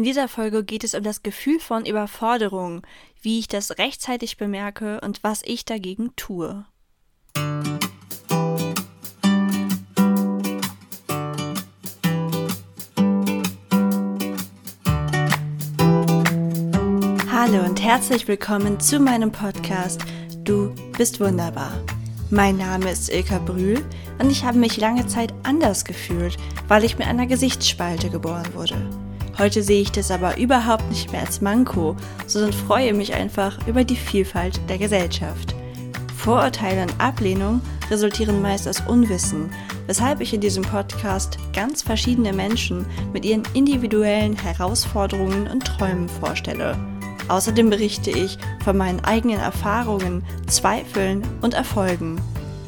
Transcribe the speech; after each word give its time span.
In 0.00 0.04
dieser 0.04 0.28
Folge 0.28 0.64
geht 0.64 0.82
es 0.82 0.94
um 0.94 1.02
das 1.02 1.22
Gefühl 1.22 1.60
von 1.60 1.84
Überforderung, 1.84 2.86
wie 3.20 3.38
ich 3.38 3.48
das 3.48 3.76
rechtzeitig 3.76 4.38
bemerke 4.38 4.98
und 5.02 5.22
was 5.22 5.42
ich 5.44 5.66
dagegen 5.66 6.16
tue. 6.16 6.64
Hallo 17.30 17.62
und 17.66 17.82
herzlich 17.82 18.26
willkommen 18.26 18.80
zu 18.80 19.00
meinem 19.00 19.30
Podcast 19.30 20.00
Du 20.44 20.74
bist 20.96 21.20
wunderbar. 21.20 21.78
Mein 22.30 22.56
Name 22.56 22.90
ist 22.90 23.12
Ilka 23.12 23.38
Brühl 23.38 23.84
und 24.18 24.30
ich 24.30 24.46
habe 24.46 24.56
mich 24.56 24.78
lange 24.78 25.06
Zeit 25.08 25.34
anders 25.42 25.84
gefühlt, 25.84 26.38
weil 26.68 26.84
ich 26.84 26.96
mit 26.96 27.06
einer 27.06 27.26
Gesichtsspalte 27.26 28.08
geboren 28.08 28.54
wurde. 28.54 28.99
Heute 29.40 29.62
sehe 29.62 29.80
ich 29.80 29.90
das 29.90 30.10
aber 30.10 30.36
überhaupt 30.36 30.86
nicht 30.90 31.12
mehr 31.12 31.22
als 31.22 31.40
Manko, 31.40 31.96
sondern 32.26 32.52
freue 32.52 32.92
mich 32.92 33.14
einfach 33.14 33.56
über 33.66 33.84
die 33.84 33.96
Vielfalt 33.96 34.60
der 34.68 34.76
Gesellschaft. 34.76 35.54
Vorurteile 36.14 36.82
und 36.82 37.00
Ablehnung 37.00 37.62
resultieren 37.90 38.42
meist 38.42 38.68
aus 38.68 38.82
Unwissen, 38.86 39.48
weshalb 39.86 40.20
ich 40.20 40.34
in 40.34 40.42
diesem 40.42 40.62
Podcast 40.62 41.38
ganz 41.54 41.80
verschiedene 41.80 42.34
Menschen 42.34 42.84
mit 43.14 43.24
ihren 43.24 43.44
individuellen 43.54 44.36
Herausforderungen 44.36 45.46
und 45.46 45.64
Träumen 45.64 46.10
vorstelle. 46.10 46.76
Außerdem 47.28 47.70
berichte 47.70 48.10
ich 48.10 48.36
von 48.62 48.76
meinen 48.76 49.00
eigenen 49.06 49.40
Erfahrungen, 49.40 50.22
Zweifeln 50.48 51.22
und 51.40 51.54
Erfolgen. 51.54 52.20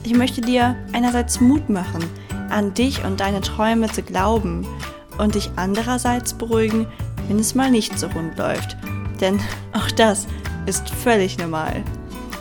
Ich 0.05 0.15
möchte 0.15 0.41
dir 0.41 0.75
einerseits 0.95 1.39
Mut 1.39 1.69
machen, 1.69 2.03
an 2.49 2.73
dich 2.73 3.05
und 3.05 3.21
deine 3.21 3.43
Träume 3.43 3.93
zu 3.93 4.03
glauben 4.03 4.67
und 5.19 5.35
dich 5.35 5.51
andererseits 5.57 6.35
beruhigen, 6.35 6.87
wenn 7.29 7.39
es 7.39 7.55
mal 7.55 7.71
nicht 7.71 7.99
so 7.99 8.07
rund 8.09 8.37
läuft. 8.39 8.77
Denn 9.21 9.41
auch 9.73 9.91
das 9.91 10.27
ist 10.67 10.91
völlig 10.91 11.39
normal. 11.39 11.83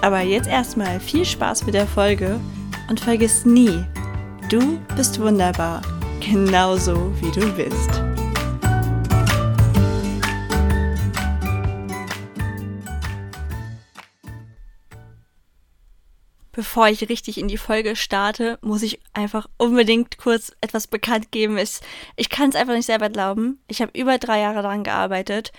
Aber 0.02 0.22
jetzt 0.22 0.47
erstmal 0.47 0.99
viel 0.99 1.25
Spaß 1.25 1.66
mit 1.66 1.75
der 1.75 1.88
Folge 1.88 2.39
und 2.89 2.99
vergiss 2.99 3.45
nie, 3.45 3.83
du 4.49 4.80
bist 4.95 5.19
wunderbar, 5.19 5.81
genauso 6.19 7.14
wie 7.22 7.31
du 7.39 7.52
bist. 7.53 8.11
Bevor 16.62 16.88
ich 16.90 17.09
richtig 17.09 17.40
in 17.40 17.48
die 17.48 17.58
Folge 17.58 17.95
starte, 17.95 18.59
muss 18.62 18.84
ich 18.84 19.00
einfach 19.14 19.50
unbedingt 19.58 20.20
kurz 20.20 20.52
etwas 20.62 20.86
bekannt 20.86 21.31
geben. 21.31 21.58
Ich, 21.58 22.30
kann 22.30 22.50
es 22.50 22.56
einfach 22.56 22.76
nicht 22.76 22.86
selber 22.86 23.09
glauben. 23.09 23.59
Ich 23.67 23.81
habe 23.81 23.98
über 24.00 24.20
drei 24.20 24.42
Jahre 24.42 24.62
daran 24.62 24.84
gearbeitet 24.84 25.52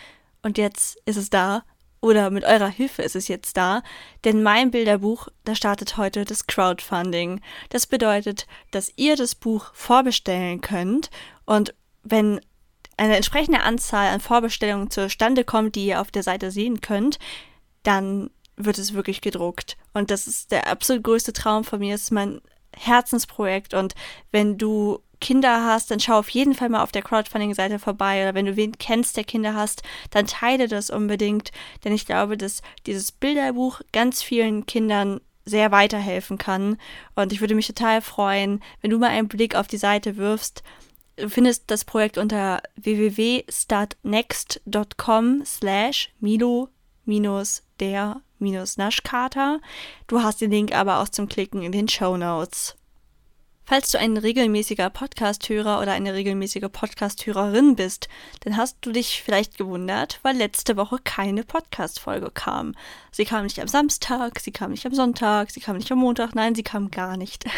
und 0.42 0.58
jetzt 0.58 1.02
ist 1.04 1.16
es 1.16 1.28
da. 1.28 1.64
Oder 2.00 2.30
mit 2.30 2.44
eurer 2.44 2.68
Hilfe 2.68 3.02
ist 3.02 3.16
es 3.16 3.26
jetzt 3.26 3.56
da. 3.56 3.82
Denn 4.22 4.44
mein 4.44 4.70
Bilderbuch, 4.70 5.26
da 5.42 5.56
startet 5.56 5.96
heute 5.96 6.24
das 6.24 6.46
Crowdfunding. 6.46 7.40
Das 7.70 7.88
bedeutet, 7.88 8.46
dass 8.70 8.92
ihr 8.94 9.16
das 9.16 9.34
Buch 9.34 9.74
vorbestellen 9.74 10.60
könnt 10.60 11.10
und 11.46 11.74
wenn 12.04 12.40
eine 12.96 13.16
entsprechende 13.16 13.62
Anzahl 13.62 14.06
an 14.06 14.20
Vorbestellungen 14.20 14.88
zustande 14.88 15.42
kommt, 15.42 15.74
die 15.74 15.86
ihr 15.86 16.00
auf 16.00 16.12
der 16.12 16.22
Seite 16.22 16.52
sehen 16.52 16.80
könnt, 16.80 17.18
dann 17.82 18.30
wird 18.64 18.78
es 18.78 18.94
wirklich 18.94 19.20
gedruckt. 19.20 19.76
Und 19.92 20.10
das 20.10 20.26
ist 20.26 20.52
der 20.52 20.68
absolut 20.68 21.04
größte 21.04 21.32
Traum 21.32 21.64
von 21.64 21.80
mir. 21.80 21.94
Das 21.94 22.02
ist 22.02 22.10
mein 22.10 22.40
Herzensprojekt. 22.76 23.74
Und 23.74 23.94
wenn 24.30 24.58
du 24.58 25.00
Kinder 25.20 25.64
hast, 25.64 25.90
dann 25.90 26.00
schau 26.00 26.18
auf 26.18 26.30
jeden 26.30 26.54
Fall 26.54 26.68
mal 26.68 26.82
auf 26.82 26.92
der 26.92 27.02
Crowdfunding-Seite 27.02 27.78
vorbei. 27.78 28.22
Oder 28.22 28.34
wenn 28.34 28.46
du 28.46 28.56
wen 28.56 28.78
kennst, 28.78 29.16
der 29.16 29.24
Kinder 29.24 29.54
hast, 29.54 29.82
dann 30.10 30.26
teile 30.26 30.68
das 30.68 30.90
unbedingt. 30.90 31.52
Denn 31.84 31.92
ich 31.92 32.06
glaube, 32.06 32.36
dass 32.36 32.62
dieses 32.86 33.12
Bilderbuch 33.12 33.80
ganz 33.92 34.22
vielen 34.22 34.66
Kindern 34.66 35.20
sehr 35.44 35.72
weiterhelfen 35.72 36.38
kann. 36.38 36.78
Und 37.14 37.32
ich 37.32 37.40
würde 37.40 37.54
mich 37.54 37.66
total 37.66 38.02
freuen, 38.02 38.62
wenn 38.80 38.90
du 38.90 38.98
mal 38.98 39.10
einen 39.10 39.28
Blick 39.28 39.54
auf 39.54 39.66
die 39.66 39.76
Seite 39.76 40.16
wirfst. 40.16 40.62
Du 41.16 41.28
findest 41.28 41.70
das 41.70 41.84
Projekt 41.84 42.16
unter 42.18 42.62
www.startnext.com 42.76 45.42
slash 45.44 46.10
milo 46.20 46.68
der 47.80 48.20
Naschkater. 48.50 49.60
Du 50.06 50.22
hast 50.22 50.40
den 50.40 50.50
Link 50.50 50.74
aber 50.74 51.00
auch 51.00 51.08
zum 51.08 51.28
Klicken 51.28 51.62
in 51.62 51.72
den 51.72 51.88
Show 51.88 52.16
Notes. 52.16 52.76
Falls 53.64 53.90
du 53.92 53.98
ein 53.98 54.16
regelmäßiger 54.16 54.90
Podcasthörer 54.90 55.80
oder 55.80 55.92
eine 55.92 56.14
regelmäßige 56.14 56.66
Podcasthörerin 56.70 57.76
bist, 57.76 58.08
dann 58.40 58.56
hast 58.56 58.78
du 58.80 58.90
dich 58.90 59.22
vielleicht 59.22 59.56
gewundert, 59.56 60.18
weil 60.22 60.36
letzte 60.36 60.76
Woche 60.76 60.98
keine 61.02 61.44
Podcast-Folge 61.44 62.30
kam. 62.32 62.74
Sie 63.12 63.24
kam 63.24 63.44
nicht 63.44 63.60
am 63.60 63.68
Samstag, 63.68 64.40
sie 64.40 64.50
kam 64.50 64.72
nicht 64.72 64.84
am 64.84 64.94
Sonntag, 64.94 65.52
sie 65.52 65.60
kam 65.60 65.76
nicht 65.76 65.90
am 65.92 65.98
Montag, 65.98 66.34
nein, 66.34 66.54
sie 66.54 66.64
kam 66.64 66.90
gar 66.90 67.16
nicht. 67.16 67.44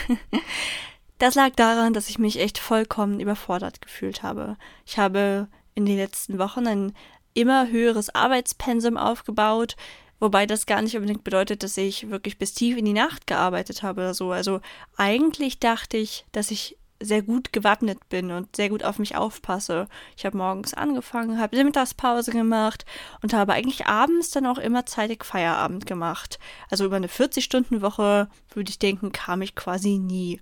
Das 1.19 1.37
lag 1.37 1.51
daran, 1.55 1.95
dass 1.95 2.11
ich 2.11 2.19
mich 2.19 2.41
echt 2.41 2.59
vollkommen 2.59 3.21
überfordert 3.21 3.81
gefühlt 3.81 4.25
habe. 4.25 4.57
Ich 4.85 4.99
habe 4.99 5.49
in 5.75 5.87
den 5.87 5.97
letzten 5.97 6.39
Wochen 6.39 6.67
ein 6.67 6.93
immer 7.35 7.69
höheres 7.69 8.15
Arbeitspensum 8.15 8.97
aufgebaut, 8.97 9.77
Wobei 10.25 10.47
das 10.47 10.65
gar 10.65 10.81
nicht 10.81 10.97
unbedingt 10.97 11.23
bedeutet, 11.23 11.63
dass 11.63 11.77
ich 11.77 12.09
wirklich 12.09 12.39
bis 12.39 12.55
tief 12.55 12.79
in 12.79 12.87
die 12.87 12.95
Nacht 12.95 13.27
gearbeitet 13.27 13.83
habe 13.83 14.01
oder 14.01 14.15
so. 14.15 14.33
Also 14.33 14.63
eigentlich 14.97 15.59
dachte 15.59 15.99
ich, 15.99 16.25
dass 16.33 16.51
ich 16.51 16.79
sehr 16.99 17.21
gut 17.21 17.53
gewappnet 17.53 18.09
bin 18.09 18.31
und 18.31 18.57
sehr 18.57 18.71
gut 18.71 18.85
auf 18.85 18.99
mich 18.99 19.17
aufpasse. 19.17 19.87
Ich 20.17 20.25
habe 20.25 20.39
morgens 20.39 20.73
angefangen, 20.73 21.39
habe 21.39 21.63
Mittagspause 21.63 22.31
gemacht 22.31 22.87
und 23.21 23.35
habe 23.35 23.53
eigentlich 23.53 23.85
abends 23.85 24.31
dann 24.31 24.47
auch 24.47 24.57
immer 24.57 24.87
zeitig 24.87 25.27
Feierabend 25.27 25.85
gemacht. 25.85 26.39
Also 26.71 26.87
über 26.87 26.97
eine 26.97 27.09
40-Stunden-Woche 27.09 28.31
würde 28.55 28.71
ich 28.71 28.79
denken, 28.79 29.13
kam 29.13 29.43
ich 29.43 29.55
quasi 29.55 29.99
nie. 29.99 30.41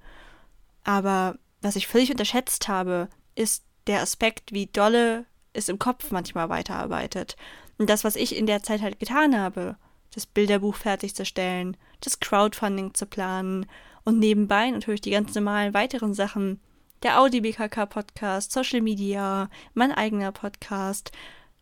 Aber 0.84 1.38
was 1.60 1.75
ich 1.75 1.88
völlig 1.88 2.12
unterschätzt 2.12 2.69
habe, 2.69 3.09
ist 3.34 3.64
der 3.88 4.00
Aspekt, 4.00 4.53
wie 4.53 4.66
dolle 4.66 5.26
es 5.54 5.69
im 5.69 5.81
Kopf 5.81 6.12
manchmal 6.12 6.50
weiterarbeitet. 6.50 7.34
Und 7.82 7.91
das, 7.91 8.04
was 8.04 8.15
ich 8.15 8.37
in 8.37 8.47
der 8.47 8.62
Zeit 8.62 8.81
halt 8.81 9.00
getan 9.00 9.37
habe, 9.37 9.75
das 10.15 10.25
Bilderbuch 10.25 10.76
fertigzustellen, 10.76 11.76
das 12.00 12.20
Crowdfunding 12.20 12.94
zu 12.94 13.06
planen 13.06 13.66
und 14.04 14.20
nebenbei 14.20 14.70
natürlich 14.70 15.00
die 15.00 15.10
ganz 15.10 15.34
normalen 15.34 15.75
weiteren 15.75 16.15
Sachen, 16.15 16.60
der 17.03 17.19
Audi 17.19 17.41
BKK 17.41 17.87
Podcast, 17.87 18.53
Social 18.53 18.82
Media, 18.82 19.50
mein 19.75 19.91
eigener 19.91 20.31
Podcast. 20.31 21.10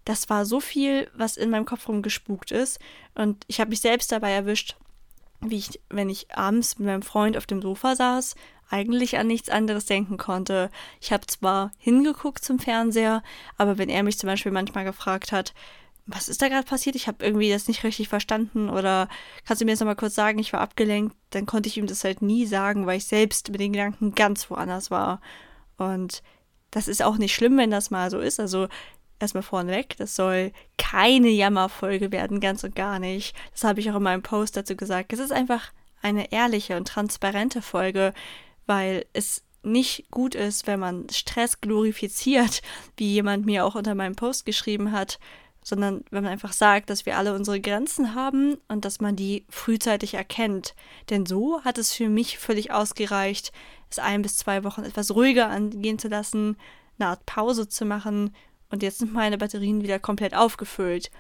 Das 0.05 0.29
war 0.29 0.45
so 0.45 0.61
viel, 0.61 1.11
was 1.15 1.39
in 1.39 1.49
meinem 1.49 1.65
Kopf 1.65 1.89
rumgespukt 1.89 2.51
ist 2.51 2.81
und 3.15 3.43
ich 3.47 3.59
habe 3.59 3.71
mich 3.71 3.81
selbst 3.81 4.13
dabei 4.13 4.33
erwischt, 4.33 4.77
wie 5.41 5.57
ich, 5.57 5.81
wenn 5.89 6.11
ich 6.11 6.37
abends 6.37 6.79
mit 6.79 6.85
meinem 6.85 7.01
Freund 7.01 7.39
auf 7.39 7.47
dem 7.47 7.63
Sofa 7.63 7.97
saß, 7.97 8.35
eigentlich 8.69 9.17
an 9.17 9.27
nichts 9.27 9.49
anderes 9.49 9.87
denken 9.87 10.19
konnte. 10.19 10.71
Ich 11.01 11.13
habe 11.13 11.27
zwar 11.27 11.73
hingeguckt 11.79 12.45
zum 12.45 12.59
Fernseher, 12.59 13.23
aber 13.57 13.79
wenn 13.79 13.89
er 13.89 14.03
mich 14.03 14.19
zum 14.19 14.27
Beispiel 14.27 14.53
manchmal 14.53 14.85
gefragt 14.85 15.33
hat, 15.33 15.55
was 16.07 16.29
ist 16.29 16.43
da 16.43 16.49
gerade 16.49 16.67
passiert? 16.67 16.97
Ich 16.97 17.07
habe 17.07 17.25
irgendwie 17.25 17.51
das 17.51 17.69
nicht 17.69 17.85
richtig 17.85 18.09
verstanden 18.09 18.69
oder 18.69 19.09
kannst 19.47 19.61
du 19.61 19.65
mir 19.65 19.73
jetzt 19.73 19.81
nochmal 19.81 19.97
kurz 19.97 20.15
sagen, 20.15 20.39
ich 20.39 20.53
war 20.53 20.61
abgelenkt, 20.61 21.17
dann 21.31 21.47
konnte 21.47 21.69
ich 21.69 21.77
ihm 21.77 21.87
das 21.87 22.05
halt 22.05 22.23
nie 22.23 22.47
sagen, 22.47 22.87
weil 22.87 22.99
ich 22.99 23.07
selbst 23.07 23.51
mit 23.51 23.61
den 23.61 23.73
Gedanken 23.73 24.15
ganz 24.15 24.51
woanders 24.51 24.91
war. 24.91 25.21
Und 25.77 26.23
das 26.71 26.89
ist 26.89 27.03
auch 27.03 27.17
nicht 27.17 27.35
schlimm, 27.35 27.57
wenn 27.59 27.71
das 27.71 27.91
mal 27.91 28.11
so 28.11 28.19
ist. 28.19 28.41
Also 28.41 28.69
erstmal 29.21 29.43
vorneweg, 29.43 29.97
das 29.99 30.17
soll 30.17 30.53
keine 30.79 31.29
Jammerfolge 31.29 32.11
werden, 32.11 32.41
ganz 32.41 32.65
und 32.65 32.75
gar 32.75 32.99
nicht. 32.99 33.37
Das 33.53 33.65
habe 33.65 33.81
ich 33.81 33.91
auch 33.91 33.97
in 33.97 34.03
meinem 34.03 34.23
Post 34.23 34.57
dazu 34.57 34.77
gesagt. 34.77 35.13
Es 35.13 35.21
ist 35.21 35.33
einfach 35.33 35.73
eine 36.03 36.33
ehrliche 36.33 36.77
und 36.77 36.89
transparente 36.89 37.63
Folge, 37.63 38.15
weil 38.67 39.05
es 39.13 39.43
nicht 39.63 40.11
gut 40.11 40.35
ist, 40.35 40.67
wenn 40.67 40.81
man 40.81 41.09
Stress 41.11 41.61
glorifiziert, 41.61 42.63
wie 42.97 43.13
jemand 43.13 43.47
mir 43.47 43.65
auch 43.65 43.75
unter 43.75 43.95
meinem 43.95 44.17
Post 44.17 44.47
geschrieben 44.47 44.93
hat, 44.93 45.19
sondern 45.63 46.05
wenn 46.11 46.25
man 46.25 46.33
einfach 46.33 46.53
sagt, 46.53 46.91
dass 46.91 47.07
wir 47.07 47.17
alle 47.17 47.35
unsere 47.35 47.61
Grenzen 47.61 48.15
haben 48.15 48.57
und 48.69 48.85
dass 48.85 49.01
man 49.01 49.17
die 49.17 49.45
frühzeitig 49.49 50.15
erkennt. 50.15 50.75
Denn 51.11 51.27
so 51.27 51.63
hat 51.63 51.79
es 51.79 51.93
für 51.93 52.09
mich 52.09 52.39
völlig 52.39 52.73
ausgereicht, 52.73 53.53
es 53.91 53.99
ein 53.99 54.23
bis 54.23 54.37
zwei 54.37 54.65
Wochen 54.65 54.85
etwas 54.85 55.15
ruhiger 55.15 55.49
angehen 55.49 55.99
zu 55.99 56.09
lassen, 56.09 56.57
eine 56.99 57.11
Art 57.11 57.27
Pause 57.27 57.69
zu 57.69 57.85
machen 57.85 58.35
und 58.71 58.83
jetzt 58.83 58.99
sind 58.99 59.13
meine 59.13 59.39
Batterien 59.39 59.83
wieder 59.83 59.99
komplett 59.99 60.35
aufgefüllt. 60.35 61.11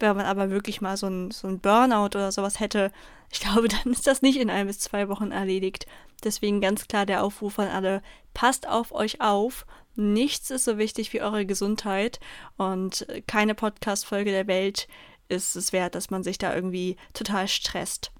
Wenn 0.00 0.16
man 0.16 0.26
aber 0.26 0.50
wirklich 0.50 0.80
mal 0.80 0.96
so 0.96 1.06
ein, 1.06 1.30
so 1.30 1.46
ein 1.46 1.60
Burnout 1.60 2.16
oder 2.16 2.32
sowas 2.32 2.60
hätte, 2.60 2.90
ich 3.30 3.40
glaube, 3.40 3.68
dann 3.84 3.92
ist 3.92 4.06
das 4.06 4.22
nicht 4.22 4.38
in 4.38 4.50
ein 4.50 4.66
bis 4.66 4.78
zwei 4.78 5.08
Wochen 5.08 5.30
erledigt. 5.30 5.86
Deswegen 6.24 6.60
ganz 6.60 6.88
klar 6.88 7.06
der 7.06 7.22
Aufruf 7.24 7.58
an 7.58 7.68
alle, 7.68 8.02
passt 8.34 8.68
auf 8.68 8.92
euch 8.92 9.20
auf 9.20 9.66
Nichts 9.96 10.50
ist 10.50 10.64
so 10.64 10.78
wichtig 10.78 11.12
wie 11.12 11.20
eure 11.20 11.44
Gesundheit 11.44 12.20
und 12.56 13.06
keine 13.26 13.54
Podcast-Folge 13.54 14.30
der 14.30 14.46
Welt 14.46 14.88
ist 15.28 15.56
es 15.56 15.72
wert, 15.72 15.94
dass 15.94 16.10
man 16.10 16.22
sich 16.22 16.38
da 16.38 16.54
irgendwie 16.54 16.96
total 17.12 17.48
stresst. 17.48 18.12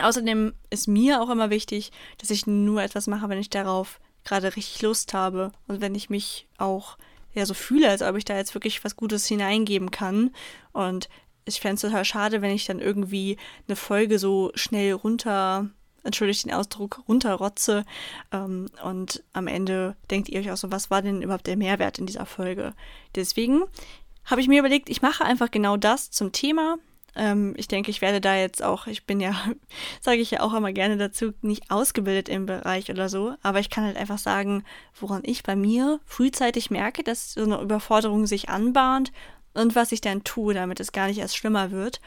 Außerdem 0.00 0.52
ist 0.68 0.88
mir 0.88 1.22
auch 1.22 1.30
immer 1.30 1.48
wichtig, 1.48 1.90
dass 2.18 2.30
ich 2.30 2.46
nur 2.46 2.82
etwas 2.82 3.06
mache, 3.06 3.28
wenn 3.28 3.38
ich 3.38 3.50
darauf 3.50 4.00
gerade 4.24 4.56
richtig 4.56 4.82
Lust 4.82 5.14
habe 5.14 5.52
und 5.68 5.80
wenn 5.80 5.94
ich 5.94 6.10
mich 6.10 6.48
auch 6.58 6.98
ja 7.36 7.46
so 7.46 7.54
fühle, 7.54 7.88
als 7.88 8.02
ob 8.02 8.16
ich 8.16 8.24
da 8.24 8.36
jetzt 8.36 8.54
wirklich 8.54 8.84
was 8.84 8.96
Gutes 8.96 9.26
hineingeben 9.26 9.90
kann. 9.90 10.30
Und 10.72 11.08
ich 11.44 11.60
fände 11.60 11.76
es 11.76 11.82
total 11.82 12.04
schade, 12.04 12.42
wenn 12.42 12.50
ich 12.50 12.66
dann 12.66 12.80
irgendwie 12.80 13.36
eine 13.68 13.76
Folge 13.76 14.18
so 14.18 14.50
schnell 14.54 14.92
runter, 14.92 15.70
entschuldigt 16.02 16.44
den 16.44 16.52
Ausdruck, 16.52 17.02
runterrotze. 17.08 17.84
Ähm, 18.32 18.66
und 18.82 19.22
am 19.32 19.46
Ende 19.46 19.96
denkt 20.10 20.28
ihr 20.28 20.40
euch 20.40 20.50
auch 20.50 20.56
so, 20.56 20.72
was 20.72 20.90
war 20.90 21.02
denn 21.02 21.22
überhaupt 21.22 21.46
der 21.46 21.56
Mehrwert 21.56 21.98
in 21.98 22.06
dieser 22.06 22.26
Folge? 22.26 22.74
Deswegen 23.14 23.62
habe 24.24 24.40
ich 24.40 24.48
mir 24.48 24.58
überlegt, 24.58 24.88
ich 24.88 25.02
mache 25.02 25.24
einfach 25.24 25.50
genau 25.50 25.76
das 25.76 26.10
zum 26.10 26.32
Thema. 26.32 26.76
Ähm, 27.16 27.54
ich 27.56 27.66
denke, 27.66 27.90
ich 27.90 28.02
werde 28.02 28.20
da 28.20 28.36
jetzt 28.36 28.62
auch, 28.62 28.86
ich 28.86 29.06
bin 29.06 29.20
ja, 29.20 29.34
sage 30.00 30.20
ich 30.20 30.30
ja 30.30 30.40
auch 30.40 30.54
immer 30.54 30.72
gerne 30.72 30.96
dazu, 30.96 31.32
nicht 31.40 31.70
ausgebildet 31.70 32.28
im 32.28 32.46
Bereich 32.46 32.90
oder 32.90 33.08
so, 33.08 33.34
aber 33.42 33.58
ich 33.58 33.70
kann 33.70 33.84
halt 33.84 33.96
einfach 33.96 34.18
sagen, 34.18 34.64
woran 35.00 35.22
ich 35.24 35.42
bei 35.42 35.56
mir 35.56 36.00
frühzeitig 36.04 36.70
merke, 36.70 37.02
dass 37.02 37.32
so 37.32 37.42
eine 37.42 37.60
Überforderung 37.60 38.26
sich 38.26 38.50
anbahnt 38.50 39.12
und 39.54 39.74
was 39.74 39.92
ich 39.92 40.02
dann 40.02 40.24
tue, 40.24 40.54
damit 40.54 40.78
es 40.78 40.92
gar 40.92 41.08
nicht 41.08 41.18
erst 41.18 41.36
schlimmer 41.36 41.70
wird. 41.70 42.00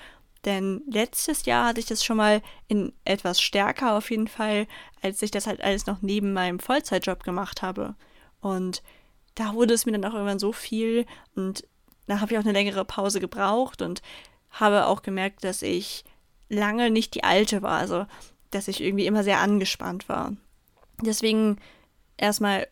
Denn 0.46 0.84
letztes 0.90 1.46
Jahr 1.46 1.68
hatte 1.68 1.82
ich 1.82 1.86
das 1.88 2.06
schon 2.06 2.16
mal 2.16 2.42
in 2.68 2.94
etwas 3.04 3.42
stärker 3.42 3.98
auf 3.98 4.10
jeden 4.10 4.30
Fall, 4.30 4.68
als 5.02 5.22
ich 5.22 5.32
das 5.32 5.48
halt 5.48 5.62
alles 5.62 5.86
noch 5.86 6.02
neben 6.02 6.32
meinem 6.32 6.60
Vollzeitjob 6.60 7.24
gemacht 7.24 7.62
habe. 7.62 7.96
Und 8.40 8.82
da 9.36 9.54
wurde 9.54 9.74
es 9.74 9.86
mir 9.86 9.92
dann 9.92 10.06
auch 10.06 10.14
irgendwann 10.14 10.40
so 10.40 10.54
viel 10.54 11.06
und 11.36 11.66
da 12.08 12.22
habe 12.22 12.34
ich 12.34 12.40
auch 12.40 12.44
eine 12.44 12.54
längere 12.54 12.86
Pause 12.86 13.20
gebraucht 13.20 13.82
und 13.82 14.02
habe 14.52 14.88
auch 14.88 15.02
gemerkt, 15.02 15.44
dass 15.44 15.62
ich 15.62 16.04
lange 16.50 16.90
nicht 16.90 17.16
die 17.16 17.24
alte 17.24 17.62
war, 17.62 17.78
also 17.78 18.06
dass 18.52 18.68
ich 18.68 18.82
irgendwie 18.82 19.06
immer 19.06 19.24
sehr 19.24 19.40
angespannt 19.40 20.10
war. 20.10 20.36
Deswegen 21.02 21.58
erstmal, 22.18 22.68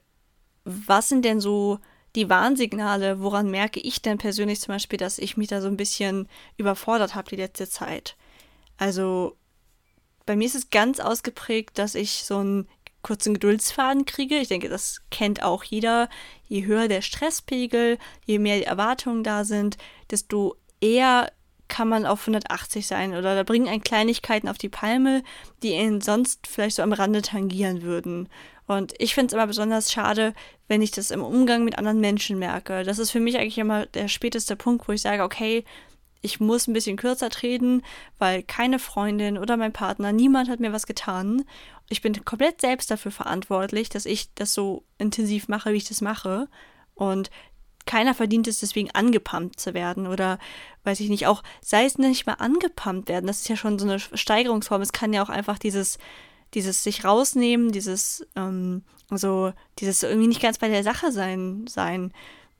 was 0.64 1.10
sind 1.10 1.24
denn 1.24 1.40
so 1.40 1.80
die 2.16 2.30
Warnsignale, 2.30 3.22
woran 3.22 3.52
merke 3.52 3.80
ich 3.80 4.02
denn 4.02 4.18
persönlich 4.18 4.60
zum 4.60 4.74
Beispiel, 4.74 4.98
dass 4.98 5.20
ich 5.20 5.38
mich 5.38 5.48
da 5.48 5.62
so 5.62 5.68
ein 5.68 5.78
bisschen 5.78 6.28
überfordert 6.58 7.16
habe 7.16 7.30
die 7.30 7.36
letzte 7.36 7.70
Zeit? 7.70 8.16
Also 8.78 9.38
bei 10.26 10.36
mir 10.36 10.46
ist 10.46 10.56
es 10.56 10.70
ganz 10.70 11.00
ausgeprägt, 11.00 11.78
dass 11.78 11.96
ich 11.96 12.24
so 12.24 12.40
einen 12.40 12.68
kurzen 13.02 13.34
Geduldsfaden 13.34 14.06
kriege. 14.06 14.38
Ich 14.38 14.50
denke, 14.50 14.68
das 14.68 15.02
kennt 15.12 15.44
auch 15.44 15.64
jeder. 15.64 16.10
Je 16.48 16.66
höher 16.66 16.88
der 16.88 17.02
Stresspegel, 17.02 17.98
je 18.26 18.40
mehr 18.40 18.58
die 18.58 18.66
Erwartungen 18.66 19.24
da 19.24 19.46
sind, 19.46 19.78
desto 20.12 20.56
eher 20.82 21.32
kann 21.68 21.90
man 21.90 22.06
auf 22.06 22.22
180 22.22 22.88
sein 22.88 23.16
oder 23.16 23.36
da 23.36 23.44
bringen 23.44 23.68
ein 23.68 23.82
Kleinigkeiten 23.82 24.48
auf 24.48 24.58
die 24.58 24.70
Palme, 24.70 25.24
die 25.64 25.74
ihn 25.74 26.02
sonst 26.02 26.48
vielleicht 26.48 26.76
so 26.78 26.84
am 26.84 26.94
Rande 26.94 27.22
tangieren 27.22 27.82
würden. 27.82 28.30
Und 28.68 28.94
ich 29.00 29.16
finde 29.16 29.28
es 29.28 29.34
immer 29.34 29.48
besonders 29.48 29.92
schade, 29.92 30.34
wenn 30.68 30.82
ich 30.82 30.92
das 30.92 31.12
im 31.12 31.24
Umgang 31.24 31.64
mit 31.64 31.78
anderen 31.78 32.02
Menschen 32.02 32.38
merke. 32.38 32.84
Das 32.84 33.00
ist 33.00 33.12
für 33.12 33.22
mich 33.22 33.38
eigentlich 33.38 33.58
immer 33.58 33.86
der 33.86 34.10
späteste 34.10 34.56
Punkt, 34.56 34.88
wo 34.88 34.92
ich 34.92 35.02
sage, 35.02 35.24
okay, 35.24 35.64
ich 36.22 36.40
muss 36.40 36.68
ein 36.68 36.74
bisschen 36.74 36.98
kürzer 36.98 37.30
treten, 37.30 37.84
weil 38.18 38.44
keine 38.44 38.80
Freundin 38.80 39.38
oder 39.38 39.56
mein 39.56 39.72
Partner, 39.72 40.12
niemand 40.12 40.50
hat 40.50 40.60
mir 40.60 40.74
was 40.74 40.86
getan. 40.86 41.46
Ich 41.90 42.02
bin 42.02 42.26
komplett 42.26 42.60
selbst 42.60 42.92
dafür 42.92 43.12
verantwortlich, 43.12 43.88
dass 43.90 44.06
ich 44.06 44.34
das 44.34 44.54
so 44.54 44.84
intensiv 44.98 45.48
mache, 45.48 45.72
wie 45.72 45.78
ich 45.78 45.88
das 45.88 46.02
mache. 46.02 46.50
Und 46.96 47.30
keiner 47.88 48.14
verdient 48.14 48.48
es 48.48 48.60
deswegen 48.60 48.92
angepumpt 48.92 49.60
zu 49.60 49.74
werden 49.74 50.06
oder 50.06 50.38
weiß 50.84 51.00
ich 51.00 51.10
nicht, 51.10 51.26
auch 51.26 51.42
sei 51.62 51.86
es 51.86 51.98
nicht 51.98 52.28
mal 52.28 52.34
angepumpt 52.34 53.10
werden, 53.10 53.26
das 53.26 53.42
ist 53.42 53.50
ja 53.50 53.56
schon 53.56 53.80
so 53.80 53.88
eine 53.88 54.00
Steigerungsform. 54.00 54.82
Es 54.82 54.94
kann 54.94 55.14
ja 55.14 55.24
auch 55.24 55.30
einfach 55.30 55.58
dieses 55.58 55.98
dieses 56.54 56.84
sich 56.84 57.04
rausnehmen, 57.04 57.72
dieses, 57.72 58.26
ähm, 58.36 58.84
so, 59.10 59.54
dieses 59.80 60.04
irgendwie 60.04 60.28
nicht 60.28 60.42
ganz 60.42 60.58
bei 60.58 60.68
der 60.68 60.84
Sache 60.84 61.12
sein, 61.12 61.66
sein. 61.68 62.14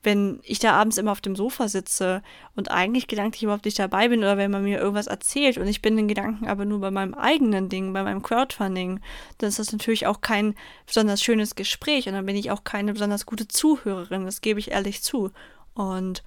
Wenn 0.08 0.40
ich 0.42 0.58
da 0.58 0.72
abends 0.72 0.96
immer 0.96 1.12
auf 1.12 1.20
dem 1.20 1.36
Sofa 1.36 1.68
sitze 1.68 2.22
und 2.56 2.70
eigentlich 2.70 3.08
gedanklich 3.08 3.42
überhaupt 3.42 3.66
nicht 3.66 3.78
dabei 3.78 4.08
bin 4.08 4.20
oder 4.20 4.38
wenn 4.38 4.50
man 4.50 4.62
mir 4.62 4.78
irgendwas 4.78 5.06
erzählt 5.06 5.58
und 5.58 5.66
ich 5.66 5.82
bin 5.82 5.98
in 5.98 6.08
Gedanken 6.08 6.46
aber 6.46 6.64
nur 6.64 6.80
bei 6.80 6.90
meinem 6.90 7.12
eigenen 7.12 7.68
Ding, 7.68 7.92
bei 7.92 8.02
meinem 8.02 8.22
Crowdfunding, 8.22 9.00
dann 9.36 9.48
ist 9.50 9.58
das 9.58 9.70
natürlich 9.70 10.06
auch 10.06 10.22
kein 10.22 10.54
besonders 10.86 11.22
schönes 11.22 11.56
Gespräch 11.56 12.06
und 12.06 12.14
dann 12.14 12.24
bin 12.24 12.36
ich 12.36 12.50
auch 12.50 12.64
keine 12.64 12.94
besonders 12.94 13.26
gute 13.26 13.48
Zuhörerin, 13.48 14.24
das 14.24 14.40
gebe 14.40 14.58
ich 14.60 14.70
ehrlich 14.70 15.02
zu. 15.02 15.30
Und 15.74 16.22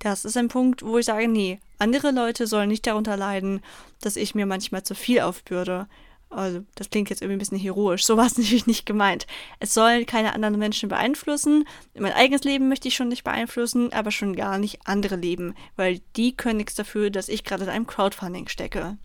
das 0.00 0.24
ist 0.24 0.36
ein 0.36 0.48
Punkt, 0.48 0.82
wo 0.82 0.98
ich 0.98 1.06
sage, 1.06 1.28
nee, 1.28 1.60
andere 1.78 2.10
Leute 2.10 2.48
sollen 2.48 2.70
nicht 2.70 2.88
darunter 2.88 3.16
leiden, 3.16 3.60
dass 4.00 4.16
ich 4.16 4.34
mir 4.34 4.46
manchmal 4.46 4.82
zu 4.82 4.96
viel 4.96 5.20
aufbürde. 5.20 5.86
Also, 6.34 6.64
das 6.76 6.88
klingt 6.88 7.10
jetzt 7.10 7.20
irgendwie 7.20 7.36
ein 7.36 7.38
bisschen 7.38 7.58
heroisch. 7.58 8.04
So 8.04 8.16
war 8.16 8.26
es 8.26 8.38
natürlich 8.38 8.66
nicht 8.66 8.86
gemeint. 8.86 9.26
Es 9.60 9.74
soll 9.74 10.04
keine 10.04 10.32
anderen 10.32 10.58
Menschen 10.58 10.88
beeinflussen. 10.88 11.64
Mein 11.98 12.12
eigenes 12.12 12.44
Leben 12.44 12.68
möchte 12.68 12.88
ich 12.88 12.94
schon 12.94 13.08
nicht 13.08 13.24
beeinflussen, 13.24 13.92
aber 13.92 14.10
schon 14.10 14.34
gar 14.34 14.58
nicht 14.58 14.80
andere 14.86 15.16
Leben, 15.16 15.54
weil 15.76 16.00
die 16.16 16.34
können 16.34 16.56
nichts 16.56 16.74
dafür, 16.74 17.10
dass 17.10 17.28
ich 17.28 17.44
gerade 17.44 17.64
in 17.64 17.70
einem 17.70 17.86
Crowdfunding 17.86 18.48
stecke. 18.48 18.96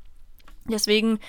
Deswegen, 0.70 1.20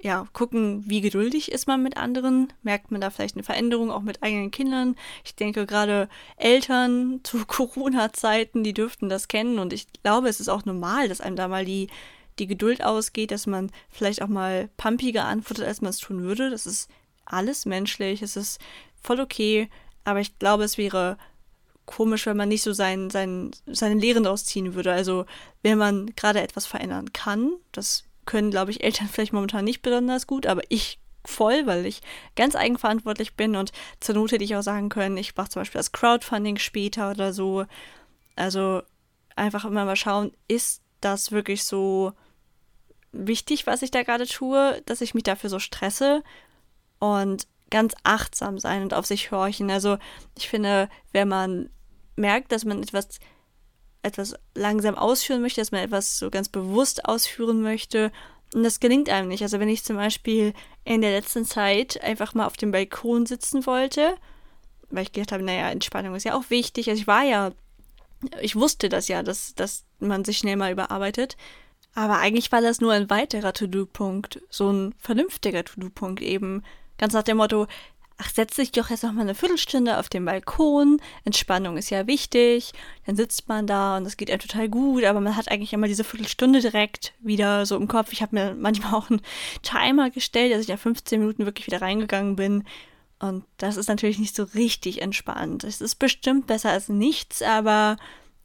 ja, 0.00 0.26
gucken, 0.32 0.84
wie 0.86 1.00
geduldig 1.00 1.50
ist 1.50 1.66
man 1.66 1.82
mit 1.82 1.96
anderen. 1.96 2.52
Merkt 2.62 2.92
man 2.92 3.00
da 3.00 3.10
vielleicht 3.10 3.36
eine 3.36 3.44
Veränderung 3.44 3.90
auch 3.90 4.02
mit 4.02 4.22
eigenen 4.22 4.52
Kindern? 4.52 4.96
Ich 5.24 5.34
denke, 5.34 5.66
gerade 5.66 6.08
Eltern 6.36 7.20
zu 7.24 7.44
Corona-Zeiten, 7.46 8.62
die 8.62 8.74
dürften 8.74 9.08
das 9.08 9.26
kennen 9.26 9.58
und 9.58 9.72
ich 9.72 9.86
glaube, 10.04 10.28
es 10.28 10.38
ist 10.38 10.48
auch 10.48 10.64
normal, 10.64 11.08
dass 11.08 11.20
einem 11.20 11.36
da 11.36 11.48
mal 11.48 11.64
die 11.64 11.88
die 12.38 12.46
Geduld 12.46 12.82
ausgeht, 12.82 13.30
dass 13.30 13.46
man 13.46 13.70
vielleicht 13.90 14.22
auch 14.22 14.28
mal 14.28 14.68
pumpiger 14.76 15.24
antwortet, 15.24 15.66
als 15.66 15.80
man 15.80 15.90
es 15.90 15.98
tun 15.98 16.22
würde. 16.22 16.50
Das 16.50 16.66
ist 16.66 16.88
alles 17.24 17.66
menschlich, 17.66 18.22
es 18.22 18.36
ist 18.36 18.60
voll 19.02 19.20
okay, 19.20 19.68
aber 20.04 20.20
ich 20.20 20.38
glaube, 20.38 20.64
es 20.64 20.78
wäre 20.78 21.18
komisch, 21.86 22.26
wenn 22.26 22.36
man 22.36 22.48
nicht 22.48 22.62
so 22.62 22.72
sein, 22.72 23.10
sein, 23.10 23.50
seine 23.66 24.00
Lehren 24.00 24.26
ausziehen 24.26 24.74
würde. 24.74 24.92
Also, 24.92 25.26
wenn 25.62 25.78
man 25.78 26.14
gerade 26.16 26.40
etwas 26.40 26.66
verändern 26.66 27.12
kann, 27.12 27.52
das 27.72 28.04
können, 28.24 28.50
glaube 28.50 28.70
ich, 28.70 28.82
Eltern 28.84 29.08
vielleicht 29.12 29.32
momentan 29.32 29.64
nicht 29.64 29.82
besonders 29.82 30.26
gut, 30.26 30.46
aber 30.46 30.62
ich 30.68 30.98
voll, 31.24 31.66
weil 31.66 31.86
ich 31.86 32.00
ganz 32.34 32.56
eigenverantwortlich 32.56 33.34
bin 33.34 33.54
und 33.54 33.70
zur 34.00 34.16
Not 34.16 34.32
hätte 34.32 34.42
ich 34.42 34.56
auch 34.56 34.62
sagen 34.62 34.88
können, 34.88 35.16
ich 35.16 35.36
mache 35.36 35.50
zum 35.50 35.60
Beispiel 35.60 35.78
das 35.78 35.92
Crowdfunding 35.92 36.58
später 36.58 37.12
oder 37.12 37.32
so. 37.32 37.64
Also 38.34 38.82
einfach 39.36 39.64
immer 39.64 39.84
mal 39.84 39.94
schauen, 39.94 40.32
ist 40.48 40.82
das 41.00 41.30
wirklich 41.30 41.64
so 41.64 42.12
wichtig, 43.12 43.66
was 43.66 43.82
ich 43.82 43.90
da 43.90 44.02
gerade 44.02 44.26
tue, 44.26 44.82
dass 44.86 45.00
ich 45.00 45.14
mich 45.14 45.24
dafür 45.24 45.50
so 45.50 45.58
stresse 45.58 46.22
und 46.98 47.46
ganz 47.70 47.94
achtsam 48.02 48.58
sein 48.58 48.82
und 48.82 48.94
auf 48.94 49.06
sich 49.06 49.30
horchen. 49.30 49.70
Also 49.70 49.98
ich 50.36 50.48
finde, 50.48 50.88
wenn 51.12 51.28
man 51.28 51.70
merkt, 52.16 52.52
dass 52.52 52.64
man 52.64 52.82
etwas 52.82 53.18
etwas 54.02 54.34
langsam 54.54 54.96
ausführen 54.96 55.40
möchte, 55.40 55.60
dass 55.60 55.72
man 55.72 55.80
etwas 55.80 56.18
so 56.18 56.30
ganz 56.30 56.48
bewusst 56.48 57.04
ausführen 57.04 57.62
möchte. 57.62 58.10
Und 58.54 58.64
das 58.64 58.80
gelingt 58.80 59.08
einem 59.08 59.28
nicht. 59.28 59.42
Also 59.42 59.60
wenn 59.60 59.68
ich 59.68 59.84
zum 59.84 59.96
Beispiel 59.96 60.52
in 60.84 61.00
der 61.00 61.12
letzten 61.12 61.44
Zeit 61.44 62.02
einfach 62.02 62.34
mal 62.34 62.46
auf 62.46 62.56
dem 62.56 62.72
Balkon 62.72 63.26
sitzen 63.26 63.64
wollte, 63.66 64.16
weil 64.90 65.04
ich 65.04 65.12
gedacht 65.12 65.32
habe, 65.32 65.42
naja, 65.42 65.70
Entspannung 65.70 66.14
ist 66.14 66.24
ja 66.24 66.34
auch 66.34 66.50
wichtig. 66.50 66.90
Also 66.90 67.00
ich 67.00 67.06
war 67.06 67.22
ja, 67.22 67.52
ich 68.40 68.56
wusste 68.56 68.88
das 68.88 69.08
ja, 69.08 69.22
dass, 69.22 69.54
dass 69.54 69.84
man 70.00 70.24
sich 70.24 70.38
schnell 70.38 70.56
mal 70.56 70.72
überarbeitet. 70.72 71.36
Aber 71.94 72.18
eigentlich 72.18 72.50
war 72.52 72.60
das 72.60 72.80
nur 72.80 72.92
ein 72.92 73.10
weiterer 73.10 73.52
To-Do-Punkt, 73.52 74.40
so 74.48 74.70
ein 74.70 74.94
vernünftiger 74.98 75.64
To-Do-Punkt 75.64 76.22
eben. 76.22 76.62
Ganz 76.96 77.12
nach 77.12 77.22
dem 77.22 77.36
Motto, 77.36 77.66
ach, 78.16 78.30
setz 78.30 78.56
dich 78.56 78.72
doch 78.72 78.90
jetzt 78.90 79.02
noch 79.02 79.12
mal 79.12 79.22
eine 79.22 79.34
Viertelstunde 79.34 79.98
auf 79.98 80.08
den 80.08 80.24
Balkon, 80.24 81.00
Entspannung 81.24 81.76
ist 81.76 81.90
ja 81.90 82.06
wichtig, 82.06 82.72
dann 83.06 83.16
sitzt 83.16 83.48
man 83.48 83.66
da 83.66 83.96
und 83.96 84.04
das 84.04 84.16
geht 84.16 84.28
ja 84.28 84.38
total 84.38 84.68
gut, 84.68 85.04
aber 85.04 85.20
man 85.20 85.36
hat 85.36 85.50
eigentlich 85.50 85.72
immer 85.72 85.88
diese 85.88 86.04
Viertelstunde 86.04 86.60
direkt 86.60 87.12
wieder 87.20 87.66
so 87.66 87.76
im 87.76 87.88
Kopf. 87.88 88.12
Ich 88.12 88.22
habe 88.22 88.36
mir 88.36 88.54
manchmal 88.54 88.94
auch 88.94 89.10
einen 89.10 89.22
Timer 89.62 90.10
gestellt, 90.10 90.52
dass 90.52 90.62
ich 90.62 90.68
nach 90.68 90.78
15 90.78 91.20
Minuten 91.20 91.46
wirklich 91.46 91.66
wieder 91.66 91.82
reingegangen 91.82 92.36
bin. 92.36 92.64
Und 93.18 93.44
das 93.58 93.76
ist 93.76 93.88
natürlich 93.88 94.18
nicht 94.18 94.34
so 94.34 94.44
richtig 94.54 95.00
entspannt. 95.00 95.62
Es 95.62 95.80
ist 95.80 95.96
bestimmt 95.96 96.48
besser 96.48 96.70
als 96.70 96.88
nichts, 96.88 97.40
aber 97.40 97.96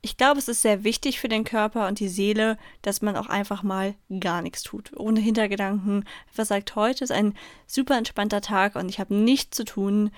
ich 0.02 0.18
glaube, 0.18 0.40
es 0.40 0.48
ist 0.48 0.62
sehr 0.62 0.84
wichtig 0.84 1.20
für 1.20 1.28
den 1.28 1.44
Körper 1.44 1.88
und 1.88 2.00
die 2.00 2.08
Seele, 2.08 2.58
dass 2.82 3.02
man 3.02 3.16
auch 3.16 3.28
einfach 3.28 3.64
mal 3.64 3.96
gar 4.20 4.42
nichts 4.42 4.64
tut. 4.64 4.92
Ohne 4.96 5.20
Hintergedanken. 5.20 6.06
Einfach 6.30 6.46
sagt, 6.46 6.76
heute 6.76 7.04
ist 7.04 7.12
ein 7.12 7.34
super 7.66 7.98
entspannter 7.98 8.42
Tag 8.42 8.76
und 8.76 8.90
ich 8.90 9.00
habe 9.00 9.16
nichts 9.16 9.58
zu 9.58 9.66
tun. 9.66 10.12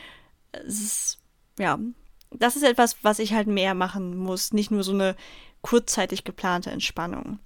Es 0.52 0.82
ist, 0.82 1.20
ja, 1.58 1.80
das 2.32 2.56
ist 2.56 2.64
etwas, 2.64 2.98
was 3.04 3.20
ich 3.20 3.34
halt 3.34 3.48
mehr 3.48 3.74
machen 3.74 4.18
muss. 4.18 4.54
Nicht 4.54 4.70
nur 4.70 4.84
so 4.84 4.92
eine 4.92 5.16
kurzzeitig 5.62 6.24
geplante 6.24 6.72
Entspannung. 6.72 7.40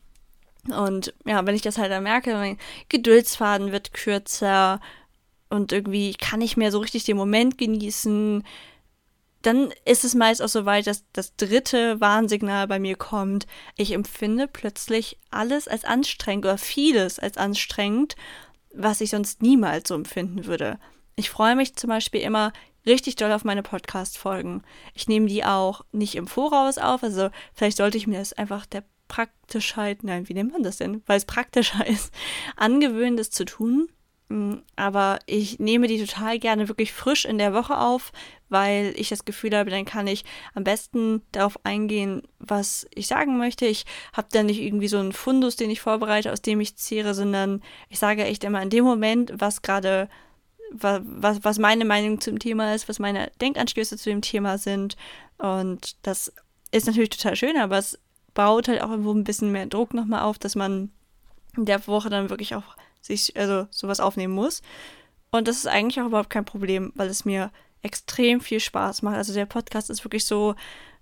Und 0.70 1.14
ja, 1.26 1.46
wenn 1.46 1.56
ich 1.56 1.62
das 1.62 1.78
halt 1.78 1.92
dann 1.92 2.04
merke, 2.04 2.34
mein 2.34 2.58
Geduldsfaden 2.90 3.72
wird 3.72 3.94
kürzer 3.94 4.80
und 5.50 5.72
irgendwie 5.72 6.14
kann 6.14 6.42
ich 6.42 6.58
mehr 6.58 6.72
so 6.72 6.80
richtig 6.80 7.04
den 7.04 7.18
Moment 7.18 7.58
genießen 7.58 8.44
dann 9.44 9.74
ist 9.86 10.04
es 10.04 10.16
meist 10.16 10.42
auch 10.42 10.50
so 10.50 10.66
weit, 10.66 10.88
dass 10.88 11.04
das 11.14 11.36
dritte 11.36 12.00
Warnsignal 12.02 12.68
bei 12.68 12.80
mir 12.80 12.96
kommt. 12.96 13.46
Ich 13.76 13.92
empfinde 13.92 14.48
plötzlich 14.48 15.20
alles 15.30 15.68
als 15.68 15.86
anstrengend 15.86 16.46
oder 16.46 16.58
vieles 16.58 17.20
als 17.20 17.38
anstrengend, 17.38 18.16
was 18.74 19.02
ich 19.02 19.12
sonst 19.12 19.42
niemals 19.42 19.90
so 19.90 19.96
empfinden 19.96 20.46
würde. 20.46 20.80
Ich 21.16 21.30
freue 21.30 21.56
mich 21.56 21.76
zum 21.76 21.90
Beispiel 21.90 22.22
immer 22.22 22.54
richtig 22.86 23.18
doll 23.18 23.32
auf 23.32 23.44
meine 23.44 23.64
Podcast-Folgen. 23.64 24.64
Ich 24.94 25.08
nehme 25.08 25.28
die 25.28 25.44
auch 25.44 25.86
nicht 25.92 26.16
im 26.16 26.28
Voraus 26.28 26.78
auf. 26.78 27.04
Also 27.04 27.30
vielleicht 27.54 27.78
sollte 27.78 27.98
ich 27.98 28.08
mir 28.08 28.20
das 28.20 28.34
einfach 28.34 28.66
der 28.66 28.84
Praktischheit, 29.10 30.04
nein, 30.04 30.28
wie 30.30 30.34
nennt 30.34 30.54
man 30.54 30.64
das 30.64 30.78
denn? 30.78 31.04
Weil 31.06 31.18
es 31.18 31.26
praktischer 31.26 31.86
ist, 31.88 32.14
angewöhnen, 32.56 33.18
das 33.18 33.30
zu 33.30 33.44
tun. 33.46 33.90
Mm, 34.30 34.56
aber 34.76 35.20
ich 35.26 35.60
nehme 35.60 35.88
die 35.88 36.04
total 36.04 36.40
gerne 36.40 36.68
wirklich 36.68 36.94
frisch 36.94 37.26
in 37.26 37.38
der 37.38 37.54
Woche 37.54 37.78
auf, 37.78 38.12
weil 38.54 38.94
ich 38.96 39.10
das 39.10 39.26
Gefühl 39.26 39.58
habe, 39.58 39.70
dann 39.70 39.84
kann 39.84 40.08
ich 40.08 40.24
am 40.54 40.64
besten 40.64 41.22
darauf 41.34 41.60
eingehen, 41.66 42.22
was 42.40 42.88
ich 42.96 43.08
sagen 43.08 43.38
möchte. 43.38 43.66
Ich 43.66 43.86
habe 44.14 44.30
dann 44.32 44.46
nicht 44.46 44.62
irgendwie 44.62 44.88
so 44.88 45.00
einen 45.00 45.12
Fundus, 45.12 45.58
den 45.58 45.70
ich 45.70 45.82
vorbereite, 45.82 46.32
aus 46.32 46.42
dem 46.42 46.62
ich 46.62 46.78
zehre, 46.78 47.14
sondern 47.14 47.62
ich 47.90 48.00
sage 48.00 48.24
echt 48.24 48.46
immer 48.46 48.62
in 48.62 48.70
dem 48.70 48.86
Moment, 48.86 49.34
was 49.36 49.62
gerade, 49.62 50.08
was, 50.72 51.02
was 51.44 51.60
meine 51.60 51.84
Meinung 51.84 52.22
zum 52.22 52.40
Thema 52.40 52.74
ist, 52.74 52.88
was 52.88 53.00
meine 53.00 53.32
Denkanstöße 53.42 53.98
zu 53.98 54.10
dem 54.10 54.22
Thema 54.22 54.58
sind. 54.58 54.96
Und 55.38 55.98
das 56.04 56.32
ist 56.72 56.88
natürlich 56.88 57.10
total 57.10 57.36
schön, 57.36 57.58
aber 57.58 57.80
es 57.80 58.00
baut 58.34 58.68
halt 58.68 58.82
auch 58.82 58.92
irgendwo 58.92 59.14
ein 59.14 59.26
bisschen 59.26 59.52
mehr 59.52 59.66
Druck 59.66 59.94
nochmal 59.94 60.22
auf, 60.22 60.40
dass 60.40 60.56
man 60.56 60.92
in 61.58 61.66
der 61.66 61.86
Woche 61.88 62.10
dann 62.10 62.30
wirklich 62.30 62.56
auch 62.56 62.78
sich, 63.02 63.36
also 63.36 63.68
sowas 63.70 64.00
aufnehmen 64.00 64.34
muss. 64.34 64.62
Und 65.32 65.48
das 65.48 65.58
ist 65.58 65.68
eigentlich 65.68 66.00
auch 66.00 66.08
überhaupt 66.08 66.30
kein 66.30 66.46
Problem, 66.46 66.92
weil 66.96 67.10
es 67.10 67.26
mir 67.26 67.52
extrem 67.84 68.42
viel 68.42 68.60
Spaß 68.60 69.04
macht. 69.04 69.16
Also 69.16 69.34
der 69.34 69.46
Podcast 69.46 69.90
ist 69.90 70.04
wirklich 70.04 70.26
so, 70.26 70.56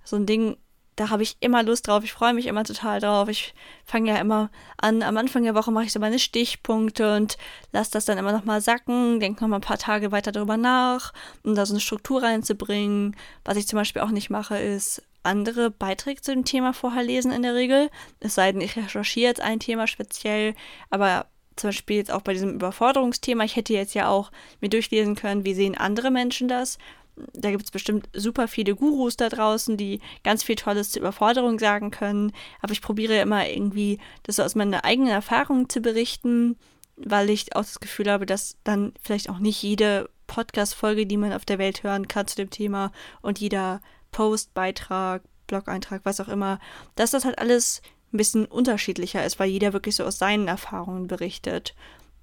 so 0.04 0.18
ein 0.18 0.26
Ding, 0.26 0.58
da 0.96 1.10
habe 1.10 1.24
ich 1.24 1.38
immer 1.40 1.64
Lust 1.64 1.88
drauf. 1.88 2.04
Ich 2.04 2.12
freue 2.12 2.34
mich 2.34 2.48
immer 2.48 2.64
total 2.64 3.00
drauf. 3.00 3.30
Ich 3.30 3.54
fange 3.86 4.12
ja 4.12 4.18
immer 4.18 4.52
an, 4.78 5.04
am 5.04 5.18
Anfang 5.18 5.44
der 5.44 5.56
Woche 5.56 5.72
mache 5.72 5.86
ich 5.86 5.94
so 5.94 6.00
meine 6.00 6.20
Stichpunkte 6.20 7.16
und 7.16 7.38
lasse 7.72 7.92
das 7.92 8.06
dann 8.06 8.18
immer 8.18 8.34
nochmal 8.34 8.62
sacken, 8.62 9.20
denke 9.20 9.42
nochmal 9.42 9.60
ein 9.60 9.64
paar 9.64 9.78
Tage 9.78 10.12
weiter 10.12 10.32
darüber 10.32 10.58
nach, 10.58 11.14
um 11.44 11.56
da 11.56 11.66
so 11.66 11.74
eine 11.74 11.80
Struktur 11.80 12.22
reinzubringen. 12.22 13.16
Was 13.46 13.58
ich 13.58 13.68
zum 13.68 13.78
Beispiel 13.78 14.02
auch 14.02 14.10
nicht 14.10 14.30
mache, 14.30 14.58
ist 14.58 15.02
andere 15.24 15.72
Beiträge 15.72 16.22
zu 16.22 16.34
dem 16.34 16.46
Thema 16.46 16.74
vorher 16.74 17.04
lesen 17.04 17.32
in 17.32 17.44
der 17.44 17.56
Regel. 17.56 17.90
Es 18.20 18.36
sei 18.36 18.52
denn, 18.52 18.62
ich 18.62 18.76
recherchiere 18.76 19.30
jetzt 19.30 19.42
ein 19.42 19.60
Thema 19.60 19.88
speziell, 19.88 20.56
aber 20.90 21.28
zum 21.56 21.70
Beispiel 21.70 21.98
jetzt 21.98 22.12
auch 22.12 22.22
bei 22.22 22.34
diesem 22.34 22.56
Überforderungsthema, 22.56 23.44
ich 23.44 23.56
hätte 23.56 23.74
jetzt 23.74 23.94
ja 23.94 24.10
auch 24.10 24.32
mir 24.62 24.70
durchlesen 24.70 25.16
können, 25.16 25.46
wie 25.46 25.54
sehen 25.54 25.78
andere 25.78 26.12
Menschen 26.12 26.48
das. 26.48 26.78
Da 27.34 27.52
gibt 27.52 27.64
es 27.64 27.72
bestimmt 27.72 28.10
super 28.14 28.48
viele 28.48 28.76
Gurus 28.76 29.18
da 29.18 29.30
draußen, 29.30 29.78
die 29.78 30.00
ganz 30.24 30.44
viel 30.44 30.56
Tolles 30.56 30.92
zur 30.92 31.02
Überforderung 31.02 31.60
sagen 31.60 31.92
können. 31.92 32.32
Aber 32.62 32.72
ich 32.72 32.82
probiere 32.82 33.20
immer 33.20 33.48
irgendwie, 33.48 34.00
das 34.24 34.38
so 34.38 34.44
aus 34.44 34.56
meiner 34.56 34.86
eigenen 34.86 35.12
Erfahrung 35.12 35.70
zu 35.70 35.82
berichten, 35.82 36.58
weil 36.96 37.30
ich 37.30 37.56
auch 37.56 37.62
das 37.62 37.80
Gefühl 37.80 38.10
habe, 38.10 38.26
dass 38.26 38.58
dann 38.64 38.94
vielleicht 39.02 39.30
auch 39.30 39.40
nicht 39.40 39.62
jede 39.62 40.10
Podcast-Folge, 40.28 41.06
die 41.06 41.18
man 41.18 41.34
auf 41.34 41.46
der 41.46 41.60
Welt 41.60 41.84
hören 41.84 42.08
kann 42.08 42.28
zu 42.28 42.38
dem 42.38 42.50
Thema 42.50 42.92
und 43.22 43.40
jeder 43.40 43.82
Post, 44.12 44.54
Beitrag, 44.54 45.24
Blog-Eintrag, 45.48 46.02
was 46.06 46.22
auch 46.22 46.30
immer, 46.30 46.60
dass 46.96 47.12
das 47.12 47.26
halt 47.26 47.40
alles 47.40 47.82
ein 48.14 48.18
bisschen 48.18 48.46
unterschiedlicher 48.46 49.26
ist, 49.26 49.40
weil 49.40 49.50
jeder 49.50 49.74
wirklich 49.74 49.96
so 49.96 50.04
aus 50.04 50.18
seinen 50.18 50.48
Erfahrungen 50.48 51.08
berichtet. 51.08 51.76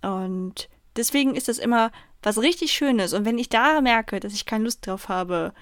Und 0.03 0.69
deswegen 0.97 1.35
ist 1.35 1.49
das 1.49 1.59
immer 1.59 1.91
was 2.23 2.39
richtig 2.39 2.73
Schönes. 2.73 3.13
Und 3.13 3.25
wenn 3.25 3.39
ich 3.39 3.49
da 3.49 3.81
merke, 3.81 4.21
dass 4.21 4.35
ich 4.35 4.47
keine 4.47 4.65
Lust 4.65 4.87
drauf 4.87 5.09
habe 5.09 5.53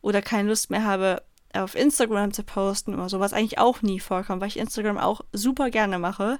oder 0.00 0.22
keine 0.22 0.48
Lust 0.48 0.70
mehr 0.70 0.84
habe, 0.84 1.22
auf 1.52 1.74
Instagram 1.74 2.32
zu 2.32 2.42
posten 2.42 2.94
oder 2.94 3.08
so, 3.08 3.20
was 3.20 3.32
eigentlich 3.32 3.58
auch 3.58 3.82
nie 3.82 4.00
vorkommt, 4.00 4.40
weil 4.40 4.48
ich 4.48 4.58
Instagram 4.58 4.98
auch 4.98 5.22
super 5.32 5.70
gerne 5.70 5.98
mache, 5.98 6.38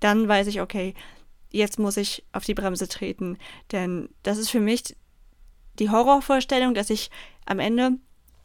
dann 0.00 0.28
weiß 0.28 0.46
ich, 0.46 0.60
okay, 0.60 0.94
jetzt 1.50 1.78
muss 1.78 1.96
ich 1.96 2.24
auf 2.32 2.44
die 2.44 2.54
Bremse 2.54 2.88
treten. 2.88 3.38
Denn 3.72 4.08
das 4.22 4.38
ist 4.38 4.50
für 4.50 4.60
mich 4.60 4.96
die 5.78 5.90
Horrorvorstellung, 5.90 6.74
dass 6.74 6.90
ich 6.90 7.10
am 7.46 7.58
Ende 7.58 7.98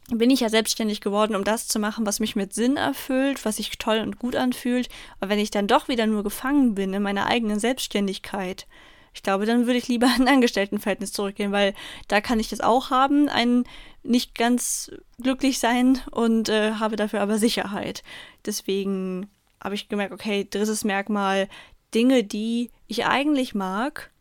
bin 0.10 0.30
ich 0.30 0.42
ja 0.42 0.50
selbstständig 0.50 1.02
geworden, 1.02 1.36
um 1.36 1.44
das 1.44 1.68
zu 1.68 1.80
machen, 1.80 2.06
was 2.06 2.20
mich 2.20 2.36
mit 2.36 2.54
Sinn 2.54 2.78
erfüllt, 2.78 3.46
was 3.46 3.58
sich 3.58 3.78
toll 3.78 4.00
und 4.00 4.20
gut 4.20 4.36
anfühlt. 4.36 4.90
Aber 5.20 5.30
wenn 5.30 5.40
ich 5.40 5.52
dann 5.52 5.68
doch 5.68 5.88
wieder 5.88 6.06
nur 6.08 6.24
gefangen 6.24 6.76
bin 6.76 6.94
in 6.94 7.04
meiner 7.04 7.28
eigenen 7.28 7.60
Selbstständigkeit, 7.60 8.68
ich 9.14 9.24
glaube, 9.24 9.46
dann 9.46 9.66
würde 9.66 9.78
ich 9.78 9.88
lieber 9.88 10.08
in 10.18 10.24
ein 10.24 10.36
Angestelltenverhältnis 10.36 11.14
zurückgehen, 11.14 11.52
weil 11.52 11.74
da 12.08 12.20
kann 12.22 12.40
ich 12.40 12.50
das 12.50 12.62
auch 12.62 12.90
haben, 12.90 13.30
ein 13.30 13.64
nicht 14.04 14.36
ganz 14.36 14.92
glücklich 15.22 15.60
sein 15.60 16.02
und 16.12 16.50
äh, 16.50 16.74
habe 16.74 16.98
dafür 16.98 17.22
aber 17.22 17.38
Sicherheit. 17.38 18.04
Deswegen 18.46 19.30
habe 19.64 19.76
ich 19.76 19.88
gemerkt, 19.88 20.14
okay, 20.14 20.46
drittes 20.50 20.84
Merkmal, 20.84 21.48
Dinge, 21.94 22.26
die 22.26 22.72
ich 22.88 23.06
eigentlich 23.06 23.56
mag, 23.56 24.12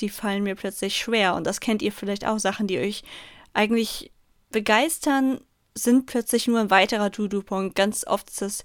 die 0.00 0.08
fallen 0.08 0.42
mir 0.42 0.54
plötzlich 0.54 0.96
schwer. 0.96 1.34
Und 1.34 1.46
das 1.46 1.60
kennt 1.60 1.82
ihr 1.82 1.92
vielleicht 1.92 2.26
auch, 2.26 2.38
Sachen, 2.38 2.66
die 2.66 2.78
euch 2.78 3.02
eigentlich 3.52 4.10
begeistern, 4.50 5.40
sind 5.74 6.06
plötzlich 6.06 6.46
nur 6.46 6.60
ein 6.60 6.70
weiterer 6.70 7.10
To-Do-Punkt. 7.10 7.74
Ganz 7.74 8.06
oft 8.06 8.30
ist 8.30 8.42
es 8.42 8.64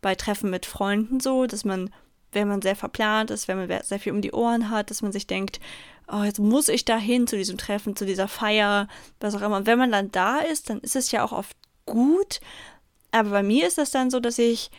bei 0.00 0.14
Treffen 0.14 0.50
mit 0.50 0.66
Freunden 0.66 1.20
so, 1.20 1.46
dass 1.46 1.64
man, 1.64 1.90
wenn 2.32 2.48
man 2.48 2.62
sehr 2.62 2.76
verplant 2.76 3.30
ist, 3.30 3.48
wenn 3.48 3.58
man 3.58 3.82
sehr 3.82 4.00
viel 4.00 4.12
um 4.12 4.22
die 4.22 4.32
Ohren 4.32 4.70
hat, 4.70 4.90
dass 4.90 5.02
man 5.02 5.12
sich 5.12 5.26
denkt, 5.26 5.60
oh, 6.10 6.22
jetzt 6.22 6.38
muss 6.38 6.68
ich 6.68 6.84
da 6.84 6.96
hin 6.96 7.26
zu 7.26 7.36
diesem 7.36 7.58
Treffen, 7.58 7.96
zu 7.96 8.06
dieser 8.06 8.28
Feier, 8.28 8.88
was 9.20 9.34
auch 9.34 9.42
immer. 9.42 9.56
Und 9.56 9.66
wenn 9.66 9.78
man 9.78 9.92
dann 9.92 10.12
da 10.12 10.38
ist, 10.38 10.70
dann 10.70 10.80
ist 10.80 10.96
es 10.96 11.10
ja 11.10 11.24
auch 11.24 11.32
oft 11.32 11.56
gut. 11.84 12.40
Aber 13.10 13.30
bei 13.30 13.42
mir 13.42 13.66
ist 13.66 13.78
das 13.78 13.90
dann 13.90 14.10
so, 14.10 14.20
dass 14.20 14.38
ich 14.38 14.70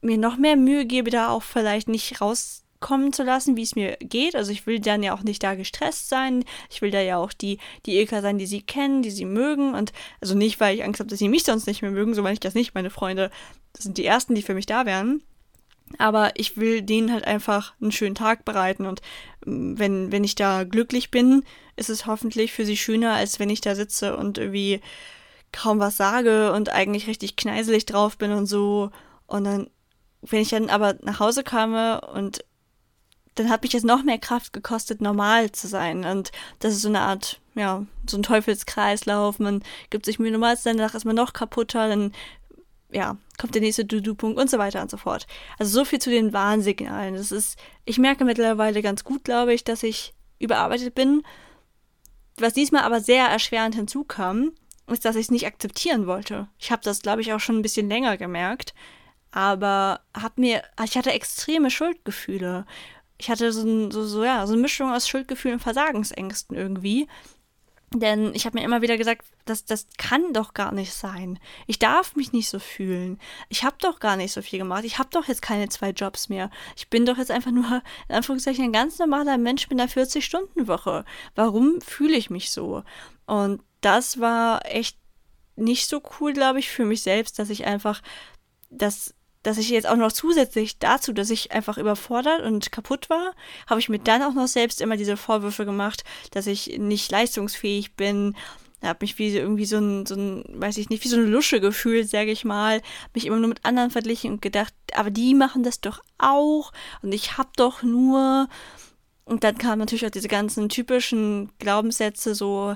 mir 0.00 0.18
noch 0.18 0.36
mehr 0.36 0.56
Mühe 0.56 0.86
gebe, 0.86 1.10
da 1.10 1.30
auch 1.30 1.42
vielleicht 1.42 1.88
nicht 1.88 2.20
raus 2.20 2.65
kommen 2.80 3.12
zu 3.12 3.22
lassen, 3.22 3.56
wie 3.56 3.62
es 3.62 3.76
mir 3.76 3.96
geht. 4.00 4.34
Also 4.34 4.52
ich 4.52 4.66
will 4.66 4.80
dann 4.80 5.02
ja 5.02 5.14
auch 5.14 5.22
nicht 5.22 5.42
da 5.42 5.54
gestresst 5.54 6.08
sein. 6.08 6.44
Ich 6.70 6.82
will 6.82 6.90
da 6.90 7.00
ja 7.00 7.16
auch 7.16 7.32
die, 7.32 7.58
die 7.86 7.98
Ilka 7.98 8.22
sein, 8.22 8.38
die 8.38 8.46
sie 8.46 8.62
kennen, 8.62 9.02
die 9.02 9.10
sie 9.10 9.24
mögen. 9.24 9.74
Und 9.74 9.92
also 10.20 10.34
nicht, 10.34 10.60
weil 10.60 10.76
ich 10.76 10.84
Angst 10.84 11.00
habe, 11.00 11.10
dass 11.10 11.18
sie 11.18 11.28
mich 11.28 11.44
sonst 11.44 11.66
nicht 11.66 11.82
mehr 11.82 11.90
mögen, 11.90 12.14
so 12.14 12.22
meine 12.22 12.34
ich 12.34 12.40
das 12.40 12.54
nicht. 12.54 12.74
Meine 12.74 12.90
Freunde 12.90 13.30
das 13.76 13.84
sind 13.84 13.98
die 13.98 14.06
ersten, 14.06 14.34
die 14.34 14.42
für 14.42 14.54
mich 14.54 14.66
da 14.66 14.86
wären. 14.86 15.22
Aber 15.98 16.32
ich 16.34 16.56
will 16.56 16.82
denen 16.82 17.12
halt 17.12 17.24
einfach 17.26 17.74
einen 17.80 17.92
schönen 17.92 18.14
Tag 18.14 18.44
bereiten. 18.44 18.86
Und 18.86 19.02
mm, 19.44 19.78
wenn, 19.78 20.12
wenn 20.12 20.24
ich 20.24 20.34
da 20.34 20.64
glücklich 20.64 21.10
bin, 21.10 21.44
ist 21.76 21.90
es 21.90 22.06
hoffentlich 22.06 22.52
für 22.52 22.64
sie 22.64 22.76
schöner, 22.76 23.14
als 23.14 23.38
wenn 23.38 23.50
ich 23.50 23.60
da 23.60 23.74
sitze 23.74 24.16
und 24.16 24.38
irgendwie 24.38 24.80
kaum 25.52 25.78
was 25.78 25.96
sage 25.96 26.52
und 26.52 26.70
eigentlich 26.70 27.06
richtig 27.06 27.36
kneiselig 27.36 27.86
drauf 27.86 28.18
bin 28.18 28.32
und 28.32 28.46
so. 28.46 28.90
Und 29.26 29.44
dann, 29.44 29.70
wenn 30.22 30.40
ich 30.40 30.50
dann 30.50 30.70
aber 30.70 30.96
nach 31.02 31.20
Hause 31.20 31.44
kam 31.44 32.00
und 32.14 32.44
dann 33.36 33.50
hat 33.50 33.62
mich 33.62 33.74
es 33.74 33.84
noch 33.84 34.02
mehr 34.02 34.18
Kraft 34.18 34.52
gekostet, 34.52 35.00
normal 35.00 35.52
zu 35.52 35.68
sein. 35.68 36.04
Und 36.04 36.32
das 36.58 36.74
ist 36.74 36.82
so 36.82 36.88
eine 36.88 37.00
Art, 37.00 37.40
ja, 37.54 37.86
so 38.08 38.16
ein 38.16 38.22
Teufelskreislauf. 38.22 39.38
Man 39.38 39.62
gibt 39.90 40.06
sich 40.06 40.18
Mühe, 40.18 40.32
normal 40.32 40.56
zu 40.56 40.64
sein, 40.64 40.78
danach 40.78 40.94
ist 40.94 41.04
man 41.04 41.14
noch 41.14 41.32
kaputter, 41.32 41.88
dann, 41.88 42.12
ja, 42.90 43.16
kommt 43.38 43.54
der 43.54 43.62
nächste 43.62 43.84
Du-Du-Punkt 43.84 44.38
und 44.38 44.50
so 44.50 44.58
weiter 44.58 44.80
und 44.82 44.90
so 44.90 44.96
fort. 44.96 45.26
Also 45.58 45.78
so 45.78 45.84
viel 45.84 46.00
zu 46.00 46.10
den 46.10 46.32
Warnsignalen. 46.32 47.14
Das 47.14 47.30
ist, 47.30 47.58
ich 47.84 47.98
merke 47.98 48.24
mittlerweile 48.24 48.82
ganz 48.82 49.04
gut, 49.04 49.24
glaube 49.24 49.52
ich, 49.52 49.64
dass 49.64 49.82
ich 49.82 50.14
überarbeitet 50.38 50.94
bin. 50.94 51.22
Was 52.38 52.54
diesmal 52.54 52.82
aber 52.82 53.00
sehr 53.00 53.26
erschwerend 53.26 53.74
hinzukam, 53.74 54.52
ist, 54.88 55.04
dass 55.04 55.16
ich 55.16 55.22
es 55.22 55.30
nicht 55.30 55.46
akzeptieren 55.46 56.06
wollte. 56.06 56.48
Ich 56.58 56.70
habe 56.70 56.82
das, 56.82 57.02
glaube 57.02 57.20
ich, 57.20 57.32
auch 57.32 57.40
schon 57.40 57.58
ein 57.58 57.62
bisschen 57.62 57.88
länger 57.88 58.16
gemerkt 58.16 58.72
aber 59.36 60.00
hab 60.14 60.38
mir, 60.38 60.62
ich 60.82 60.96
hatte 60.96 61.12
extreme 61.12 61.70
Schuldgefühle 61.70 62.64
ich 63.18 63.30
hatte 63.30 63.52
so, 63.52 63.62
ein, 63.62 63.90
so, 63.90 64.04
so, 64.04 64.24
ja, 64.24 64.46
so 64.46 64.52
eine 64.52 64.62
Mischung 64.62 64.92
aus 64.92 65.08
Schuldgefühlen 65.08 65.56
und 65.56 65.62
Versagensängsten 65.62 66.56
irgendwie. 66.56 67.08
Denn 67.94 68.34
ich 68.34 68.44
habe 68.46 68.58
mir 68.58 68.64
immer 68.64 68.82
wieder 68.82 68.98
gesagt, 68.98 69.24
das, 69.44 69.64
das 69.64 69.86
kann 69.96 70.32
doch 70.32 70.54
gar 70.54 70.72
nicht 70.72 70.92
sein. 70.92 71.38
Ich 71.66 71.78
darf 71.78 72.16
mich 72.16 72.32
nicht 72.32 72.48
so 72.48 72.58
fühlen. 72.58 73.18
Ich 73.48 73.62
habe 73.62 73.76
doch 73.80 74.00
gar 74.00 74.16
nicht 74.16 74.32
so 74.32 74.42
viel 74.42 74.58
gemacht. 74.58 74.84
Ich 74.84 74.98
habe 74.98 75.08
doch 75.12 75.28
jetzt 75.28 75.40
keine 75.40 75.68
zwei 75.68 75.90
Jobs 75.90 76.28
mehr. 76.28 76.50
Ich 76.76 76.90
bin 76.90 77.06
doch 77.06 77.16
jetzt 77.16 77.30
einfach 77.30 77.52
nur, 77.52 77.82
in 78.08 78.14
Anführungszeichen, 78.16 78.64
ein 78.64 78.72
ganz 78.72 78.98
normaler 78.98 79.38
Mensch 79.38 79.70
mit 79.70 79.80
einer 79.80 79.88
40-Stunden-Woche. 79.88 81.04
Warum 81.36 81.80
fühle 81.80 82.16
ich 82.16 82.28
mich 82.28 82.50
so? 82.50 82.82
Und 83.26 83.62
das 83.80 84.18
war 84.20 84.66
echt 84.66 84.98
nicht 85.54 85.88
so 85.88 86.02
cool, 86.20 86.32
glaube 86.32 86.58
ich, 86.58 86.68
für 86.68 86.84
mich 86.84 87.02
selbst, 87.02 87.38
dass 87.38 87.50
ich 87.50 87.66
einfach 87.66 88.02
das 88.68 89.14
dass 89.46 89.58
ich 89.58 89.70
jetzt 89.70 89.86
auch 89.86 89.96
noch 89.96 90.10
zusätzlich 90.10 90.80
dazu, 90.80 91.12
dass 91.12 91.30
ich 91.30 91.52
einfach 91.52 91.78
überfordert 91.78 92.42
und 92.42 92.72
kaputt 92.72 93.08
war, 93.08 93.32
habe 93.68 93.78
ich 93.78 93.88
mir 93.88 94.00
dann 94.00 94.22
auch 94.22 94.34
noch 94.34 94.48
selbst 94.48 94.80
immer 94.80 94.96
diese 94.96 95.16
Vorwürfe 95.16 95.64
gemacht, 95.64 96.02
dass 96.32 96.48
ich 96.48 96.78
nicht 96.78 97.12
leistungsfähig 97.12 97.94
bin. 97.94 98.34
Habe 98.82 98.98
mich 99.02 99.20
wie 99.20 99.36
irgendwie 99.36 99.64
so 99.64 99.78
ein, 99.78 100.04
so 100.04 100.16
ein, 100.16 100.42
weiß 100.48 100.78
ich 100.78 100.90
nicht, 100.90 101.04
wie 101.04 101.08
so 101.08 101.16
eine 101.16 101.26
Lusche 101.26 101.60
gefühlt, 101.60 102.10
sage 102.10 102.32
ich 102.32 102.44
mal. 102.44 102.82
Mich 103.14 103.24
immer 103.24 103.36
nur 103.36 103.48
mit 103.48 103.64
anderen 103.64 103.92
verglichen 103.92 104.32
und 104.32 104.42
gedacht, 104.42 104.74
aber 104.94 105.10
die 105.12 105.32
machen 105.32 105.62
das 105.62 105.80
doch 105.80 106.00
auch 106.18 106.72
und 107.02 107.14
ich 107.14 107.38
habe 107.38 107.50
doch 107.54 107.84
nur. 107.84 108.48
Und 109.24 109.44
dann 109.44 109.58
kamen 109.58 109.78
natürlich 109.78 110.06
auch 110.06 110.10
diese 110.10 110.28
ganzen 110.28 110.68
typischen 110.68 111.52
Glaubenssätze, 111.60 112.34
so 112.34 112.74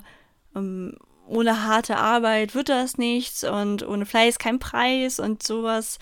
ähm, 0.55 0.97
ohne 1.27 1.65
harte 1.65 1.97
Arbeit 1.97 2.55
wird 2.55 2.69
das 2.69 2.97
nichts 2.97 3.43
und 3.43 3.85
ohne 3.85 4.07
Fleiß 4.07 4.39
kein 4.39 4.61
Preis 4.61 5.19
und 5.19 5.43
sowas. 5.43 5.99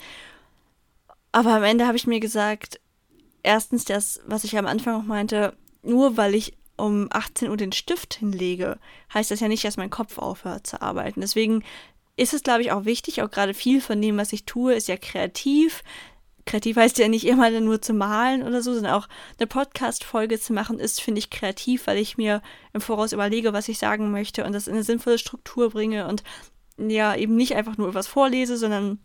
Aber 1.31 1.55
am 1.55 1.63
Ende 1.63 1.85
habe 1.85 1.97
ich 1.97 2.07
mir 2.07 2.19
gesagt, 2.19 2.79
erstens 3.43 3.85
das, 3.85 4.21
was 4.25 4.43
ich 4.43 4.57
am 4.57 4.65
Anfang 4.65 4.95
auch 4.95 5.05
meinte, 5.05 5.55
nur 5.83 6.17
weil 6.17 6.35
ich 6.35 6.57
um 6.77 7.07
18 7.11 7.49
Uhr 7.49 7.57
den 7.57 7.71
Stift 7.71 8.15
hinlege, 8.15 8.79
heißt 9.13 9.31
das 9.31 9.41
ja 9.41 9.47
nicht, 9.47 9.63
dass 9.63 9.77
mein 9.77 9.89
Kopf 9.89 10.17
aufhört 10.17 10.65
zu 10.65 10.81
arbeiten. 10.81 11.21
Deswegen 11.21 11.63
ist 12.15 12.33
es, 12.33 12.43
glaube 12.43 12.61
ich, 12.61 12.71
auch 12.71 12.85
wichtig, 12.85 13.21
auch 13.21 13.29
gerade 13.29 13.53
viel 13.53 13.81
von 13.81 14.01
dem, 14.01 14.17
was 14.17 14.33
ich 14.33 14.45
tue, 14.45 14.73
ist 14.73 14.87
ja 14.87 14.97
kreativ. 14.97 15.83
Kreativ 16.45 16.77
heißt 16.77 16.97
ja 16.97 17.07
nicht 17.07 17.25
immer 17.25 17.49
nur 17.59 17.81
zu 17.81 17.93
malen 17.93 18.43
oder 18.43 18.61
so, 18.61 18.73
sondern 18.73 18.93
auch 18.93 19.07
eine 19.37 19.47
Podcast-Folge 19.47 20.39
zu 20.39 20.53
machen, 20.53 20.79
ist, 20.79 21.01
finde 21.01 21.19
ich, 21.19 21.29
kreativ, 21.29 21.85
weil 21.87 21.97
ich 21.97 22.17
mir 22.17 22.41
im 22.73 22.81
Voraus 22.81 23.13
überlege, 23.13 23.53
was 23.53 23.67
ich 23.69 23.77
sagen 23.77 24.11
möchte 24.11 24.45
und 24.45 24.53
das 24.53 24.67
in 24.67 24.73
eine 24.73 24.83
sinnvolle 24.83 25.17
Struktur 25.17 25.69
bringe 25.69 26.07
und 26.07 26.23
ja, 26.77 27.15
eben 27.15 27.35
nicht 27.35 27.55
einfach 27.55 27.77
nur 27.77 27.89
etwas 27.89 28.07
vorlese, 28.07 28.57
sondern 28.57 28.99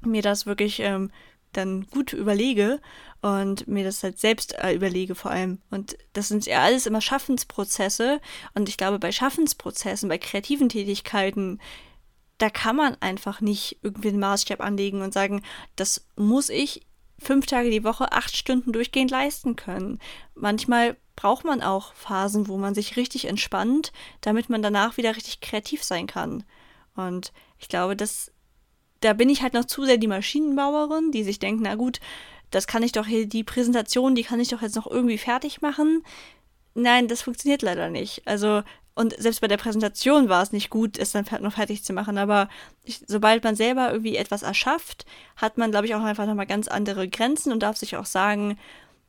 mir 0.00 0.22
das 0.22 0.46
wirklich 0.46 0.80
ähm, 0.80 1.10
dann 1.52 1.86
gut 1.86 2.12
überlege 2.12 2.80
und 3.20 3.66
mir 3.66 3.84
das 3.84 4.02
halt 4.02 4.18
selbst 4.18 4.54
äh, 4.58 4.74
überlege 4.74 5.14
vor 5.14 5.30
allem. 5.30 5.60
Und 5.70 5.96
das 6.12 6.28
sind 6.28 6.46
ja 6.46 6.60
alles 6.60 6.86
immer 6.86 7.00
Schaffensprozesse. 7.00 8.20
Und 8.54 8.68
ich 8.68 8.76
glaube, 8.76 8.98
bei 8.98 9.12
Schaffensprozessen, 9.12 10.08
bei 10.08 10.18
kreativen 10.18 10.68
Tätigkeiten, 10.68 11.60
da 12.38 12.50
kann 12.50 12.76
man 12.76 12.96
einfach 13.00 13.40
nicht 13.40 13.78
irgendwie 13.82 14.08
einen 14.08 14.20
Maßstab 14.20 14.60
anlegen 14.60 15.02
und 15.02 15.12
sagen, 15.12 15.42
das 15.76 16.06
muss 16.16 16.48
ich 16.48 16.86
fünf 17.18 17.46
Tage 17.46 17.70
die 17.70 17.84
Woche 17.84 18.12
acht 18.12 18.36
Stunden 18.36 18.72
durchgehend 18.72 19.10
leisten 19.10 19.56
können. 19.56 19.98
Manchmal 20.34 20.96
braucht 21.16 21.44
man 21.44 21.62
auch 21.62 21.92
Phasen, 21.94 22.46
wo 22.46 22.58
man 22.58 22.74
sich 22.74 22.96
richtig 22.96 23.24
entspannt, 23.24 23.92
damit 24.20 24.48
man 24.48 24.62
danach 24.62 24.96
wieder 24.96 25.16
richtig 25.16 25.40
kreativ 25.40 25.82
sein 25.82 26.06
kann. 26.06 26.44
Und 26.94 27.32
ich 27.58 27.68
glaube, 27.68 27.96
das 27.96 28.30
da 29.00 29.12
bin 29.12 29.28
ich 29.28 29.42
halt 29.42 29.54
noch 29.54 29.64
zu 29.64 29.84
sehr 29.84 29.98
die 29.98 30.06
Maschinenbauerin, 30.06 31.12
die 31.12 31.22
sich 31.22 31.38
denkt, 31.38 31.62
na 31.62 31.74
gut, 31.74 32.00
das 32.50 32.66
kann 32.66 32.82
ich 32.82 32.92
doch 32.92 33.06
hier, 33.06 33.26
die 33.26 33.44
Präsentation, 33.44 34.14
die 34.14 34.24
kann 34.24 34.40
ich 34.40 34.48
doch 34.48 34.62
jetzt 34.62 34.76
noch 34.76 34.86
irgendwie 34.86 35.18
fertig 35.18 35.60
machen. 35.60 36.02
Nein, 36.74 37.08
das 37.08 37.22
funktioniert 37.22 37.62
leider 37.62 37.90
nicht. 37.90 38.22
Also, 38.24 38.62
und 38.94 39.14
selbst 39.16 39.40
bei 39.40 39.48
der 39.48 39.58
Präsentation 39.58 40.28
war 40.28 40.42
es 40.42 40.52
nicht 40.52 40.70
gut, 40.70 40.98
es 40.98 41.12
dann 41.12 41.26
noch 41.40 41.52
fertig 41.52 41.84
zu 41.84 41.92
machen. 41.92 42.18
Aber 42.18 42.48
ich, 42.84 43.02
sobald 43.06 43.44
man 43.44 43.54
selber 43.54 43.92
irgendwie 43.92 44.16
etwas 44.16 44.42
erschafft, 44.42 45.06
hat 45.36 45.58
man, 45.58 45.70
glaube 45.70 45.86
ich, 45.86 45.94
auch 45.94 46.02
einfach 46.02 46.26
nochmal 46.26 46.46
ganz 46.46 46.68
andere 46.68 47.08
Grenzen 47.08 47.52
und 47.52 47.62
darf 47.62 47.76
sich 47.76 47.96
auch 47.96 48.06
sagen, 48.06 48.58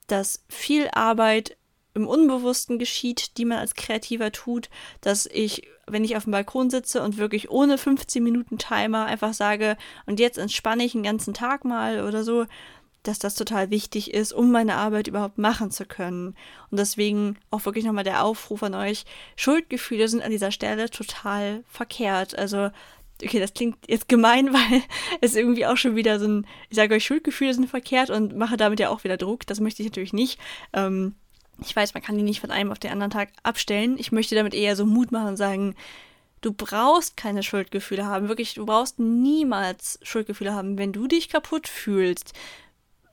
dass 0.08 0.43
viel 0.48 0.89
Arbeit 0.91 1.58
im 1.93 2.08
Unbewussten 2.08 2.77
geschieht, 2.77 3.38
die 3.38 3.46
man 3.46 3.58
als 3.58 3.74
Kreativer 3.74 4.31
tut, 4.31 4.69
dass 5.01 5.25
ich 5.25 5.67
wenn 5.91 6.03
ich 6.03 6.15
auf 6.15 6.24
dem 6.24 6.31
Balkon 6.31 6.69
sitze 6.69 7.01
und 7.01 7.17
wirklich 7.17 7.50
ohne 7.50 7.77
15 7.77 8.24
Minuten 8.24 8.58
Timer 8.58 9.05
einfach 9.05 9.34
sage, 9.34 9.77
und 10.05 10.19
jetzt 10.19 10.38
entspanne 10.38 10.84
ich 10.84 10.93
einen 10.93 11.03
ganzen 11.03 11.34
Tag 11.34 11.65
mal 11.65 12.03
oder 12.05 12.24
so, 12.24 12.46
dass 13.03 13.19
das 13.19 13.36
total 13.36 13.69
wichtig 13.69 14.13
ist, 14.13 14.34
um 14.34 14.51
meine 14.51 14.75
Arbeit 14.75 15.08
überhaupt 15.08 15.38
machen 15.38 15.72
zu 15.72 15.86
können. 15.86 16.36
Und 16.69 16.79
deswegen 16.79 17.38
auch 17.50 17.65
wirklich 17.65 17.86
nochmal 17.86 18.03
der 18.03 18.24
Aufruf 18.24 18.62
an 18.63 18.75
euch, 18.75 19.05
Schuldgefühle 19.36 20.08
sind 20.08 20.22
an 20.22 20.31
dieser 20.31 20.51
Stelle 20.51 20.89
total 20.89 21.63
verkehrt. 21.67 22.38
Also, 22.38 22.69
okay, 23.24 23.39
das 23.39 23.53
klingt 23.53 23.77
jetzt 23.88 24.10
gemein, 24.10 24.53
weil 24.53 24.81
es 25.22 25.36
irgendwie 25.36 25.65
auch 25.65 25.77
schon 25.77 25.96
wieder 25.96 26.19
so 26.19 26.27
ein, 26.27 26.48
ich 26.69 26.75
sage 26.75 26.96
euch, 26.96 27.05
Schuldgefühle 27.05 27.53
sind 27.53 27.69
verkehrt 27.69 28.10
und 28.10 28.36
mache 28.36 28.58
damit 28.58 28.79
ja 28.79 28.89
auch 28.89 29.03
wieder 29.03 29.17
Druck. 29.17 29.48
Das 29.48 29.60
möchte 29.60 29.81
ich 29.81 29.89
natürlich 29.89 30.13
nicht. 30.13 30.39
Ähm, 30.74 31.15
ich 31.65 31.75
weiß, 31.75 31.93
man 31.93 32.03
kann 32.03 32.17
die 32.17 32.23
nicht 32.23 32.41
von 32.41 32.51
einem 32.51 32.71
auf 32.71 32.79
den 32.79 32.91
anderen 32.91 33.11
Tag 33.11 33.29
abstellen. 33.43 33.97
Ich 33.97 34.11
möchte 34.11 34.35
damit 34.35 34.53
eher 34.53 34.75
so 34.75 34.85
Mut 34.85 35.11
machen 35.11 35.29
und 35.29 35.37
sagen, 35.37 35.75
du 36.41 36.53
brauchst 36.53 37.17
keine 37.17 37.43
Schuldgefühle 37.43 38.05
haben. 38.05 38.27
Wirklich, 38.27 38.53
du 38.53 38.65
brauchst 38.65 38.99
niemals 38.99 39.99
Schuldgefühle 40.01 40.53
haben, 40.53 40.77
wenn 40.77 40.93
du 40.93 41.07
dich 41.07 41.29
kaputt 41.29 41.67
fühlst. 41.67 42.33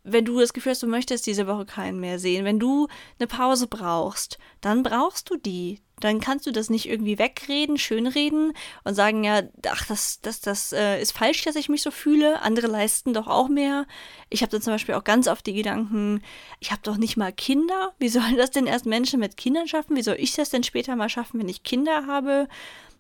Wenn 0.08 0.24
du 0.24 0.38
das 0.38 0.52
Gefühl 0.52 0.72
hast, 0.72 0.82
du 0.82 0.86
möchtest 0.86 1.26
diese 1.26 1.46
Woche 1.46 1.66
keinen 1.66 2.00
mehr 2.00 2.18
sehen, 2.18 2.44
wenn 2.44 2.60
du 2.60 2.88
eine 3.18 3.26
Pause 3.26 3.66
brauchst, 3.66 4.38
dann 4.60 4.82
brauchst 4.82 5.30
du 5.30 5.36
die 5.36 5.80
dann 6.00 6.20
kannst 6.20 6.46
du 6.46 6.52
das 6.52 6.68
nicht 6.68 6.88
irgendwie 6.88 7.18
wegreden, 7.18 7.78
schönreden 7.78 8.52
und 8.84 8.94
sagen, 8.94 9.24
ja, 9.24 9.42
ach, 9.66 9.86
das, 9.86 10.20
das, 10.20 10.40
das 10.40 10.72
äh, 10.72 11.00
ist 11.00 11.12
falsch, 11.12 11.42
dass 11.44 11.56
ich 11.56 11.70
mich 11.70 11.80
so 11.80 11.90
fühle. 11.90 12.42
Andere 12.42 12.66
leisten 12.66 13.14
doch 13.14 13.26
auch 13.26 13.48
mehr. 13.48 13.86
Ich 14.28 14.42
habe 14.42 14.50
dann 14.50 14.60
zum 14.60 14.74
Beispiel 14.74 14.94
auch 14.94 15.04
ganz 15.04 15.26
oft 15.26 15.46
die 15.46 15.54
Gedanken, 15.54 16.22
ich 16.60 16.70
habe 16.70 16.82
doch 16.82 16.98
nicht 16.98 17.16
mal 17.16 17.32
Kinder. 17.32 17.94
Wie 17.98 18.10
sollen 18.10 18.36
das 18.36 18.50
denn 18.50 18.66
erst 18.66 18.84
Menschen 18.84 19.20
mit 19.20 19.38
Kindern 19.38 19.68
schaffen? 19.68 19.96
Wie 19.96 20.02
soll 20.02 20.16
ich 20.18 20.34
das 20.34 20.50
denn 20.50 20.64
später 20.64 20.96
mal 20.96 21.08
schaffen, 21.08 21.40
wenn 21.40 21.48
ich 21.48 21.62
Kinder 21.62 22.06
habe? 22.06 22.46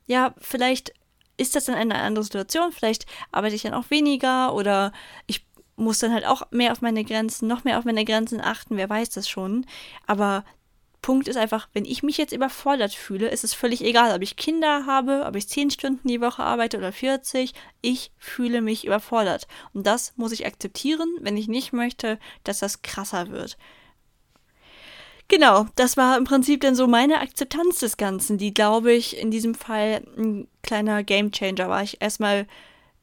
Ja, 0.06 0.34
vielleicht 0.38 0.94
ist 1.36 1.54
das 1.54 1.66
dann 1.66 1.74
eine 1.74 1.96
andere 1.96 2.24
Situation. 2.24 2.72
Vielleicht 2.72 3.04
arbeite 3.30 3.54
ich 3.54 3.62
dann 3.62 3.74
auch 3.74 3.90
weniger 3.90 4.54
oder 4.54 4.92
ich 5.26 5.45
muss 5.76 5.98
dann 5.98 6.12
halt 6.12 6.26
auch 6.26 6.42
mehr 6.50 6.72
auf 6.72 6.80
meine 6.80 7.04
Grenzen, 7.04 7.46
noch 7.46 7.64
mehr 7.64 7.78
auf 7.78 7.84
meine 7.84 8.04
Grenzen 8.04 8.40
achten, 8.40 8.76
wer 8.76 8.88
weiß 8.88 9.10
das 9.10 9.28
schon. 9.28 9.66
Aber 10.06 10.44
Punkt 11.02 11.28
ist 11.28 11.36
einfach, 11.36 11.68
wenn 11.72 11.84
ich 11.84 12.02
mich 12.02 12.16
jetzt 12.16 12.32
überfordert 12.32 12.92
fühle, 12.92 13.28
ist 13.28 13.44
es 13.44 13.54
völlig 13.54 13.84
egal, 13.84 14.12
ob 14.16 14.22
ich 14.22 14.36
Kinder 14.36 14.86
habe, 14.86 15.24
ob 15.26 15.36
ich 15.36 15.48
10 15.48 15.70
Stunden 15.70 16.08
die 16.08 16.20
Woche 16.20 16.42
arbeite 16.42 16.78
oder 16.78 16.90
40. 16.90 17.54
Ich 17.80 18.10
fühle 18.18 18.60
mich 18.60 18.84
überfordert. 18.84 19.46
Und 19.72 19.86
das 19.86 20.14
muss 20.16 20.32
ich 20.32 20.46
akzeptieren, 20.46 21.08
wenn 21.20 21.36
ich 21.36 21.46
nicht 21.46 21.72
möchte, 21.72 22.18
dass 22.42 22.58
das 22.58 22.82
krasser 22.82 23.30
wird. 23.30 23.56
Genau, 25.28 25.66
das 25.76 25.96
war 25.96 26.16
im 26.16 26.24
Prinzip 26.24 26.60
dann 26.60 26.74
so 26.74 26.86
meine 26.86 27.20
Akzeptanz 27.20 27.80
des 27.80 27.96
Ganzen, 27.96 28.38
die, 28.38 28.54
glaube 28.54 28.92
ich, 28.92 29.16
in 29.16 29.30
diesem 29.30 29.54
Fall 29.54 30.02
ein 30.16 30.48
kleiner 30.62 31.04
Gamechanger 31.04 31.68
war. 31.68 31.82
Ich 31.82 32.00
erstmal 32.00 32.48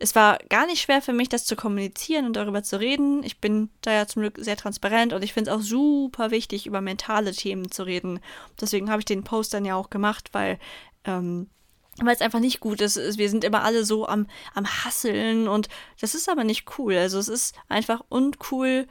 es 0.03 0.15
war 0.15 0.37
gar 0.49 0.65
nicht 0.65 0.81
schwer 0.81 1.01
für 1.01 1.13
mich, 1.13 1.29
das 1.29 1.45
zu 1.45 1.55
kommunizieren 1.55 2.25
und 2.25 2.35
darüber 2.35 2.61
zu 2.61 2.77
reden. 2.77 3.23
Ich 3.23 3.39
bin 3.39 3.69
da 3.79 3.93
ja 3.93 4.05
zum 4.05 4.21
Glück 4.21 4.37
sehr 4.37 4.57
transparent 4.57 5.13
und 5.13 5.23
ich 5.23 5.31
finde 5.31 5.49
es 5.49 5.55
auch 5.55 5.61
super 5.61 6.29
wichtig, 6.29 6.67
über 6.67 6.81
mentale 6.81 7.31
Themen 7.31 7.71
zu 7.71 7.83
reden. 7.83 8.19
Deswegen 8.59 8.91
habe 8.91 8.99
ich 8.99 9.05
den 9.05 9.23
Post 9.23 9.53
dann 9.53 9.63
ja 9.63 9.75
auch 9.75 9.89
gemacht, 9.89 10.31
weil 10.33 10.59
ähm, 11.05 11.47
es 12.05 12.19
einfach 12.19 12.41
nicht 12.41 12.59
gut 12.59 12.81
ist. 12.81 12.97
Wir 13.17 13.29
sind 13.29 13.45
immer 13.45 13.63
alle 13.63 13.85
so 13.85 14.05
am, 14.05 14.27
am 14.53 14.65
Hasseln 14.65 15.47
und 15.47 15.69
das 16.01 16.15
ist 16.15 16.27
aber 16.27 16.43
nicht 16.43 16.77
cool. 16.77 16.97
Also 16.97 17.17
es 17.17 17.29
ist 17.29 17.55
einfach 17.69 18.01
uncool, 18.09 18.87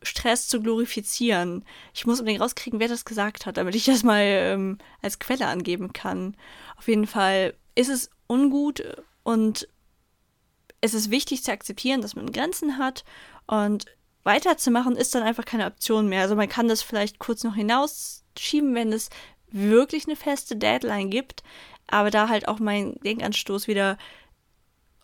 Stress 0.00 0.46
zu 0.46 0.60
glorifizieren. 0.60 1.64
Ich 1.92 2.06
muss 2.06 2.20
unbedingt 2.20 2.40
rauskriegen, 2.40 2.78
wer 2.78 2.88
das 2.88 3.04
gesagt 3.04 3.46
hat, 3.46 3.56
damit 3.56 3.74
ich 3.74 3.86
das 3.86 4.04
mal 4.04 4.22
ähm, 4.22 4.78
als 5.00 5.18
Quelle 5.18 5.48
angeben 5.48 5.92
kann. 5.92 6.36
Auf 6.76 6.86
jeden 6.86 7.08
Fall 7.08 7.54
ist 7.74 7.88
es 7.88 8.10
ungut 8.28 8.84
und 9.24 9.66
es 10.82 10.92
ist 10.92 11.10
wichtig 11.10 11.42
zu 11.42 11.52
akzeptieren, 11.52 12.02
dass 12.02 12.16
man 12.16 12.30
Grenzen 12.30 12.76
hat 12.76 13.04
und 13.46 13.86
weiterzumachen 14.24 14.96
ist 14.96 15.14
dann 15.14 15.22
einfach 15.22 15.44
keine 15.44 15.66
Option 15.66 16.08
mehr. 16.08 16.22
Also 16.22 16.36
man 16.36 16.48
kann 16.48 16.68
das 16.68 16.82
vielleicht 16.82 17.18
kurz 17.18 17.44
noch 17.44 17.54
hinausschieben, 17.54 18.74
wenn 18.74 18.92
es 18.92 19.08
wirklich 19.50 20.06
eine 20.06 20.16
feste 20.16 20.56
Deadline 20.56 21.08
gibt, 21.10 21.42
aber 21.86 22.10
da 22.10 22.28
halt 22.28 22.48
auch 22.48 22.58
mein 22.58 22.96
Denkanstoß 23.04 23.68
wieder 23.68 23.96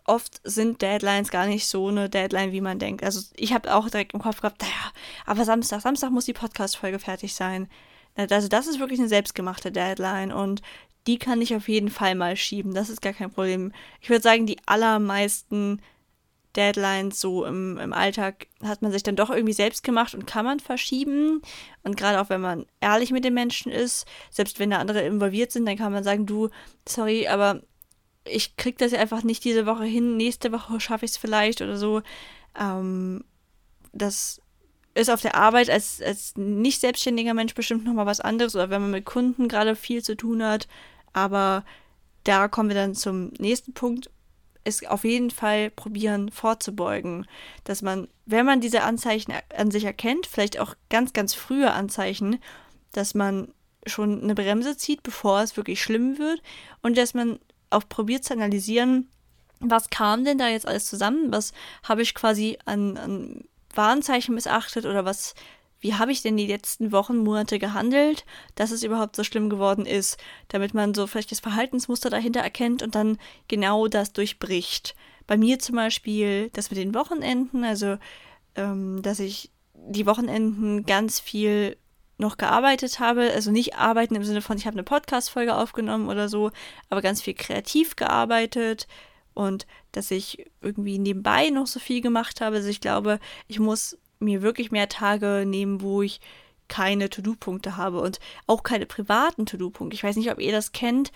oft 0.05 0.41
sind 0.43 0.81
Deadlines 0.81 1.29
gar 1.29 1.45
nicht 1.45 1.67
so 1.67 1.87
eine 1.87 2.09
Deadline, 2.09 2.51
wie 2.51 2.61
man 2.61 2.79
denkt. 2.79 3.03
Also 3.03 3.21
ich 3.35 3.53
habe 3.53 3.73
auch 3.73 3.89
direkt 3.89 4.13
im 4.13 4.21
Kopf 4.21 4.41
gehabt, 4.41 4.61
naja, 4.61 4.91
aber 5.25 5.45
Samstag, 5.45 5.81
Samstag 5.81 6.11
muss 6.11 6.25
die 6.25 6.33
Podcast-Folge 6.33 6.99
fertig 6.99 7.35
sein. 7.35 7.69
Also 8.15 8.47
das 8.47 8.67
ist 8.67 8.79
wirklich 8.79 8.99
eine 8.99 9.07
selbstgemachte 9.07 9.71
Deadline 9.71 10.33
und 10.33 10.61
die 11.07 11.17
kann 11.17 11.41
ich 11.41 11.55
auf 11.55 11.67
jeden 11.67 11.89
Fall 11.89 12.15
mal 12.15 12.35
schieben. 12.35 12.73
Das 12.73 12.89
ist 12.89 13.01
gar 13.01 13.13
kein 13.13 13.31
Problem. 13.31 13.71
Ich 14.01 14.09
würde 14.09 14.21
sagen, 14.21 14.45
die 14.45 14.57
allermeisten 14.65 15.81
Deadlines 16.55 17.19
so 17.19 17.45
im, 17.45 17.77
im 17.77 17.93
Alltag 17.93 18.47
hat 18.63 18.81
man 18.81 18.91
sich 18.91 19.03
dann 19.03 19.15
doch 19.15 19.29
irgendwie 19.29 19.53
selbst 19.53 19.83
gemacht 19.83 20.15
und 20.15 20.25
kann 20.25 20.45
man 20.45 20.59
verschieben. 20.59 21.41
Und 21.83 21.95
gerade 21.95 22.19
auch 22.19 22.29
wenn 22.29 22.41
man 22.41 22.65
ehrlich 22.81 23.11
mit 23.11 23.23
den 23.23 23.33
Menschen 23.33 23.71
ist, 23.71 24.07
selbst 24.29 24.59
wenn 24.59 24.71
da 24.71 24.77
andere 24.77 25.01
involviert 25.01 25.51
sind, 25.51 25.65
dann 25.65 25.77
kann 25.77 25.93
man 25.93 26.03
sagen, 26.03 26.25
du, 26.25 26.49
sorry, 26.87 27.27
aber 27.27 27.61
ich 28.25 28.57
krieg 28.57 28.77
das 28.77 28.91
ja 28.91 28.99
einfach 28.99 29.23
nicht 29.23 29.43
diese 29.43 29.65
Woche 29.65 29.85
hin, 29.85 30.17
nächste 30.17 30.51
Woche 30.51 30.79
schaffe 30.79 31.05
ich 31.05 31.11
es 31.11 31.17
vielleicht 31.17 31.61
oder 31.61 31.77
so. 31.77 32.01
Ähm, 32.59 33.23
das 33.93 34.41
ist 34.99 35.09
auf 35.09 35.21
der 35.21 35.35
Arbeit 35.35 35.69
als, 35.69 36.01
als 36.01 36.33
nicht 36.35 36.81
selbstständiger 36.81 37.33
Mensch 37.33 37.53
bestimmt 37.53 37.85
nochmal 37.85 38.05
was 38.05 38.19
anderes 38.19 38.55
oder 38.55 38.69
wenn 38.69 38.81
man 38.81 38.91
mit 38.91 39.05
Kunden 39.05 39.47
gerade 39.47 39.75
viel 39.75 40.03
zu 40.03 40.15
tun 40.15 40.43
hat. 40.43 40.67
Aber 41.13 41.63
da 42.23 42.47
kommen 42.47 42.69
wir 42.69 42.75
dann 42.75 42.95
zum 42.95 43.31
nächsten 43.39 43.73
Punkt. 43.73 44.09
Ist 44.65 44.87
auf 44.87 45.05
jeden 45.05 45.31
Fall 45.31 45.69
probieren 45.71 46.31
vorzubeugen, 46.31 47.25
dass 47.63 47.81
man, 47.81 48.07
wenn 48.25 48.45
man 48.45 48.59
diese 48.61 48.83
Anzeichen 48.83 49.33
an 49.55 49.71
sich 49.71 49.85
erkennt, 49.85 50.27
vielleicht 50.27 50.59
auch 50.59 50.75
ganz, 50.89 51.13
ganz 51.13 51.33
frühe 51.33 51.71
Anzeichen, 51.71 52.39
dass 52.91 53.15
man 53.15 53.53
schon 53.87 54.21
eine 54.21 54.35
Bremse 54.35 54.75
zieht, 54.75 55.01
bevor 55.01 55.41
es 55.41 55.55
wirklich 55.55 55.81
schlimm 55.81 56.19
wird 56.19 56.41
und 56.81 56.97
dass 56.97 57.13
man 57.13 57.39
auch 57.69 57.87
probiert 57.87 58.25
zu 58.25 58.33
analysieren, 58.33 59.07
was 59.61 59.89
kam 59.89 60.25
denn 60.25 60.37
da 60.37 60.49
jetzt 60.49 60.67
alles 60.67 60.85
zusammen, 60.85 61.31
was 61.31 61.53
habe 61.83 62.01
ich 62.01 62.13
quasi 62.13 62.57
an, 62.65 62.97
an 62.97 63.43
Warnzeichen 63.79 64.35
missachtet 64.35 64.85
oder 64.85 65.05
was, 65.05 65.35
wie 65.79 65.93
habe 65.93 66.11
ich 66.11 66.21
denn 66.21 66.35
die 66.35 66.47
letzten 66.47 66.91
Wochen, 66.91 67.17
Monate 67.17 67.59
gehandelt, 67.59 68.25
dass 68.55 68.71
es 68.71 68.83
überhaupt 68.83 69.15
so 69.15 69.23
schlimm 69.23 69.49
geworden 69.49 69.85
ist, 69.85 70.17
damit 70.49 70.73
man 70.73 70.93
so 70.93 71.07
vielleicht 71.07 71.31
das 71.31 71.39
Verhaltensmuster 71.39 72.09
dahinter 72.09 72.41
erkennt 72.41 72.83
und 72.83 72.93
dann 72.93 73.17
genau 73.47 73.87
das 73.87 74.11
durchbricht. 74.11 74.95
Bei 75.27 75.37
mir 75.37 75.59
zum 75.59 75.77
Beispiel 75.77 76.49
das 76.51 76.69
mit 76.71 76.77
den 76.77 76.93
Wochenenden, 76.93 77.63
also 77.63 77.97
ähm, 78.55 79.01
dass 79.01 79.21
ich 79.21 79.49
die 79.73 80.05
Wochenenden 80.05 80.85
ganz 80.85 81.21
viel 81.21 81.77
noch 82.17 82.35
gearbeitet 82.35 82.99
habe. 82.99 83.31
Also 83.33 83.49
nicht 83.49 83.75
arbeiten 83.77 84.15
im 84.15 84.25
Sinne 84.25 84.41
von, 84.41 84.57
ich 84.57 84.65
habe 84.65 84.75
eine 84.75 84.83
Podcast-Folge 84.83 85.55
aufgenommen 85.55 86.09
oder 86.09 86.27
so, 86.27 86.51
aber 86.89 87.01
ganz 87.01 87.21
viel 87.21 87.33
kreativ 87.33 87.95
gearbeitet 87.95 88.87
und 89.39 89.65
dass 89.93 90.11
ich 90.11 90.45
irgendwie 90.61 90.99
nebenbei 90.99 91.49
noch 91.49 91.65
so 91.65 91.79
viel 91.79 92.01
gemacht 92.01 92.41
habe. 92.41 92.57
Also 92.57 92.67
ich 92.67 92.81
glaube, 92.81 93.19
ich 93.47 93.59
muss 93.59 93.97
mir 94.19 94.41
wirklich 94.41 94.69
mehr 94.69 94.89
Tage 94.89 95.45
nehmen, 95.47 95.81
wo 95.81 96.01
ich 96.01 96.19
keine 96.67 97.09
To-Do-Punkte 97.09 97.77
habe 97.77 98.01
und 98.01 98.19
auch 98.47 98.63
keine 98.63 98.85
privaten 98.85 99.45
To-Do-Punkte. 99.45 99.95
Ich 99.95 100.03
weiß 100.03 100.17
nicht, 100.17 100.29
ob 100.29 100.39
ihr 100.39 100.51
das 100.51 100.73
kennt, 100.73 101.13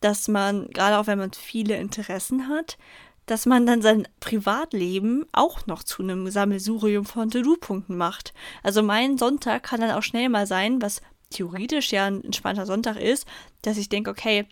dass 0.00 0.28
man, 0.28 0.68
gerade 0.70 0.98
auch 0.98 1.08
wenn 1.08 1.18
man 1.18 1.32
viele 1.32 1.76
Interessen 1.76 2.48
hat, 2.48 2.78
dass 3.26 3.44
man 3.44 3.66
dann 3.66 3.82
sein 3.82 4.06
Privatleben 4.20 5.26
auch 5.32 5.66
noch 5.66 5.82
zu 5.82 6.02
einem 6.02 6.30
Sammelsurium 6.30 7.04
von 7.04 7.30
To-Do-Punkten 7.30 7.96
macht. 7.96 8.34
Also 8.62 8.82
mein 8.82 9.18
Sonntag 9.18 9.64
kann 9.64 9.80
dann 9.80 9.90
auch 9.90 10.02
schnell 10.02 10.28
mal 10.28 10.46
sein, 10.46 10.80
was 10.80 11.02
theoretisch 11.30 11.90
ja 11.90 12.06
ein 12.06 12.22
entspannter 12.22 12.66
Sonntag 12.66 12.96
ist, 12.96 13.26
dass 13.62 13.78
ich 13.78 13.88
denke, 13.88 14.10
okay, 14.10 14.46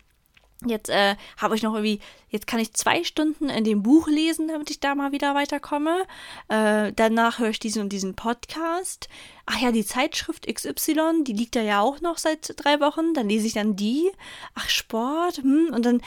Jetzt 0.68 0.88
äh, 0.88 1.16
habe 1.37 1.57
ich 1.57 1.62
noch 1.62 1.75
irgendwie, 1.75 2.01
jetzt 2.29 2.46
kann 2.46 2.61
ich 2.61 2.72
zwei 2.75 3.05
Stunden 3.05 3.48
in 3.48 3.64
dem 3.64 3.83
Buch 3.83 4.09
lesen, 4.09 4.48
damit 4.48 4.70
ich 4.70 4.81
da 4.81 4.94
mal 4.94 5.12
wieder 5.12 5.35
weiterkomme. 5.35 6.07
Äh, 6.48 6.92
danach 6.94 7.38
höre 7.38 7.51
ich 7.51 7.59
diesen 7.61 7.83
und 7.83 7.90
diesen 7.90 8.14
Podcast. 8.14 9.09
Ach 9.46 9.61
ja, 9.61 9.72
die 9.72 9.85
Zeitschrift 9.85 10.46
XY, 10.46 11.25
die 11.25 11.33
liegt 11.33 11.57
da 11.57 11.62
ja 11.62 11.81
auch 11.81 12.01
noch 12.01 12.18
seit 12.18 12.55
drei 12.57 12.81
Wochen. 12.81 13.14
Dann 13.14 13.29
lese 13.29 13.46
ich 13.46 13.55
dann 13.55 13.77
die. 13.77 14.11
Ach, 14.55 14.68
Sport. 14.68 15.38
Hm. 15.38 15.70
Und 15.72 15.85
dann 15.87 16.01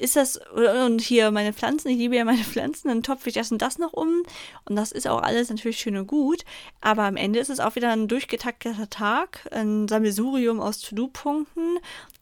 ist 0.00 0.16
das, 0.16 0.40
und 0.86 1.00
hier 1.00 1.30
meine 1.30 1.52
Pflanzen, 1.52 1.88
ich 1.88 1.98
liebe 1.98 2.16
ja 2.16 2.24
meine 2.24 2.42
Pflanzen, 2.42 2.88
dann 2.88 3.02
topfe 3.02 3.28
ich 3.28 3.34
das 3.34 3.52
und 3.52 3.60
das 3.60 3.78
noch 3.78 3.92
um. 3.92 4.22
Und 4.64 4.76
das 4.76 4.92
ist 4.92 5.06
auch 5.06 5.22
alles 5.22 5.50
natürlich 5.50 5.78
schön 5.78 5.96
und 5.96 6.06
gut. 6.06 6.44
Aber 6.80 7.04
am 7.04 7.16
Ende 7.16 7.38
ist 7.38 7.50
es 7.50 7.60
auch 7.60 7.76
wieder 7.76 7.92
ein 7.92 8.08
durchgetakteter 8.08 8.88
Tag, 8.88 9.46
ein 9.52 9.88
Sammelsurium 9.88 10.60
aus 10.60 10.80
To-Do-Punkten. 10.80 11.78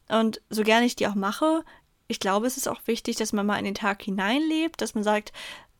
Und 0.09 0.40
so 0.51 0.62
gerne 0.62 0.87
ich 0.87 0.97
die 0.97 1.07
auch 1.07 1.14
mache, 1.14 1.64
ich 2.09 2.21
glaube, 2.21 2.47
es 2.47 2.57
ist 2.57 2.68
auch 2.68 2.81
wichtig, 2.87 3.16
dass 3.16 3.33
man 3.33 3.47
mal 3.47 3.59
in 3.59 3.66
den 3.66 3.75
Tag 3.75 4.03
hineinlebt, 4.03 4.81
dass 4.81 4.94
man 4.94 5.05
sagt, 5.05 5.33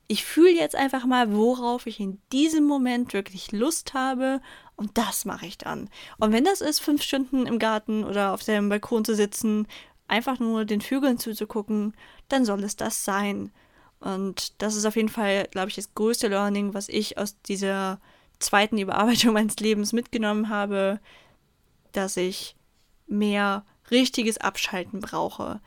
ich 0.09 0.25
fühle 0.25 0.55
jetzt 0.55 0.77
einfach 0.77 1.05
mal, 1.05 1.35
worauf 1.35 1.87
ich 1.87 2.01
in 2.01 2.21
diesem 2.33 2.65
Moment 2.65 3.13
wirklich 3.13 3.53
Lust 3.53 3.95
habe 3.95 4.41
und 4.77 4.97
das 4.97 5.25
mache 5.25 5.47
ich 5.47 5.59
dann. 5.59 5.91
Und 6.19 6.33
wenn 6.33 6.45
das 6.45 6.61
ist, 6.61 6.81
fünf 6.81 7.03
Stunden 7.03 7.47
im 7.47 7.59
Garten 7.59 8.05
oder 8.05 8.33
auf 8.33 8.45
dem 8.45 8.69
Balkon 8.69 9.05
zu 9.05 9.15
sitzen 9.15 9.67
einfach 10.09 10.39
nur 10.39 10.65
den 10.65 10.81
Vögeln 10.81 11.19
zuzugucken, 11.19 11.95
dann 12.29 12.45
soll 12.45 12.65
es 12.65 12.77
das 12.77 13.05
sein. 13.05 13.53
Und 14.01 14.61
das 14.63 14.75
ist 14.75 14.87
auf 14.87 14.97
jeden 14.97 15.09
Fall, 15.09 15.47
glaube 15.51 15.69
ich, 15.69 15.75
das 15.77 15.95
größte 15.95 16.29
Learning, 16.29 16.75
was 16.75 16.89
ich 16.89 17.19
aus 17.19 17.41
dieser 17.43 18.01
zweiten 18.39 18.79
Überarbeitung 18.79 19.33
meines 19.35 19.57
Lebens 19.57 19.93
mitgenommen 19.93 20.49
habe, 20.49 21.01
dass 21.93 22.17
ich 22.17 22.57
mehr 23.07 23.65
richtiges 23.91 24.39
Abschalten 24.39 25.01
brauche. 25.01 25.61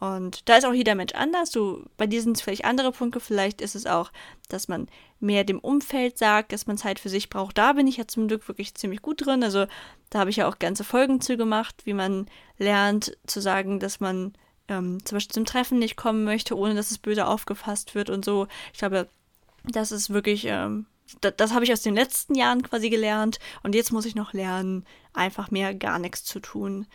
Und 0.00 0.48
da 0.48 0.56
ist 0.56 0.64
auch 0.64 0.72
jeder 0.72 0.94
Mensch 0.94 1.12
anders. 1.12 1.50
Du, 1.50 1.84
bei 1.98 2.06
dir 2.06 2.22
sind 2.22 2.36
es 2.36 2.42
vielleicht 2.42 2.64
andere 2.64 2.90
Punkte. 2.90 3.20
Vielleicht 3.20 3.60
ist 3.60 3.76
es 3.76 3.84
auch, 3.84 4.10
dass 4.48 4.66
man 4.66 4.88
mehr 5.20 5.44
dem 5.44 5.58
Umfeld 5.58 6.16
sagt, 6.16 6.52
dass 6.52 6.66
man 6.66 6.78
Zeit 6.78 6.98
für 6.98 7.10
sich 7.10 7.28
braucht. 7.28 7.58
Da 7.58 7.74
bin 7.74 7.86
ich 7.86 7.98
ja 7.98 8.06
zum 8.08 8.26
Glück 8.26 8.48
wirklich 8.48 8.74
ziemlich 8.74 9.02
gut 9.02 9.26
drin. 9.26 9.44
Also 9.44 9.66
da 10.08 10.20
habe 10.20 10.30
ich 10.30 10.36
ja 10.36 10.48
auch 10.48 10.58
ganze 10.58 10.84
Folgen 10.84 11.20
zu 11.20 11.36
gemacht, 11.36 11.82
wie 11.84 11.92
man 11.92 12.26
lernt 12.56 13.14
zu 13.26 13.42
sagen, 13.42 13.78
dass 13.78 14.00
man 14.00 14.32
ähm, 14.68 15.04
zum 15.04 15.16
Beispiel 15.16 15.34
zum 15.34 15.44
Treffen 15.44 15.78
nicht 15.78 15.96
kommen 15.96 16.24
möchte, 16.24 16.56
ohne 16.56 16.74
dass 16.74 16.90
es 16.90 16.98
böse 16.98 17.26
aufgefasst 17.26 17.94
wird 17.94 18.08
und 18.08 18.24
so. 18.24 18.46
Ich 18.72 18.78
glaube, 18.78 19.06
das 19.64 19.92
ist 19.92 20.08
wirklich, 20.08 20.46
ähm, 20.46 20.86
das, 21.20 21.34
das 21.36 21.52
habe 21.52 21.64
ich 21.64 21.74
aus 21.74 21.82
den 21.82 21.94
letzten 21.94 22.34
Jahren 22.34 22.62
quasi 22.62 22.88
gelernt. 22.88 23.38
Und 23.62 23.74
jetzt 23.74 23.92
muss 23.92 24.06
ich 24.06 24.14
noch 24.14 24.32
lernen, 24.32 24.86
einfach 25.12 25.50
mehr 25.50 25.74
gar 25.74 25.98
nichts 25.98 26.24
zu 26.24 26.40
tun. 26.40 26.86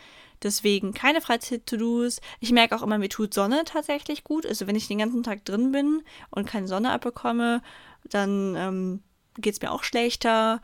Deswegen 0.46 0.94
keine 0.94 1.22
Freizeit-To-Dos. 1.22 2.22
Ich 2.40 2.52
merke 2.52 2.76
auch 2.76 2.84
immer, 2.84 3.00
mir 3.00 3.10
tut 3.10 3.34
Sonne 3.34 3.64
tatsächlich 3.66 4.24
gut. 4.24 4.46
Also 4.46 4.68
wenn 4.68 4.76
ich 4.76 4.88
den 4.88 5.00
ganzen 5.00 5.24
Tag 5.24 5.44
drin 5.44 5.72
bin 5.72 6.04
und 6.30 6.46
keine 6.46 6.68
Sonne 6.68 6.92
abbekomme, 6.92 7.64
dann 8.12 8.56
ähm, 8.56 9.04
geht 9.40 9.56
es 9.56 9.62
mir 9.62 9.72
auch 9.72 9.82
schlechter. 9.84 10.62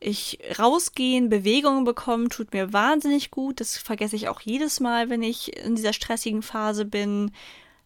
Ich 0.00 0.38
rausgehen, 0.58 1.28
Bewegungen 1.28 1.84
bekommen, 1.84 2.30
tut 2.30 2.54
mir 2.54 2.72
wahnsinnig 2.72 3.30
gut. 3.30 3.60
Das 3.60 3.76
vergesse 3.76 4.16
ich 4.16 4.28
auch 4.28 4.40
jedes 4.40 4.80
Mal, 4.80 5.10
wenn 5.10 5.22
ich 5.22 5.54
in 5.58 5.76
dieser 5.76 5.92
stressigen 5.92 6.40
Phase 6.40 6.86
bin. 6.86 7.30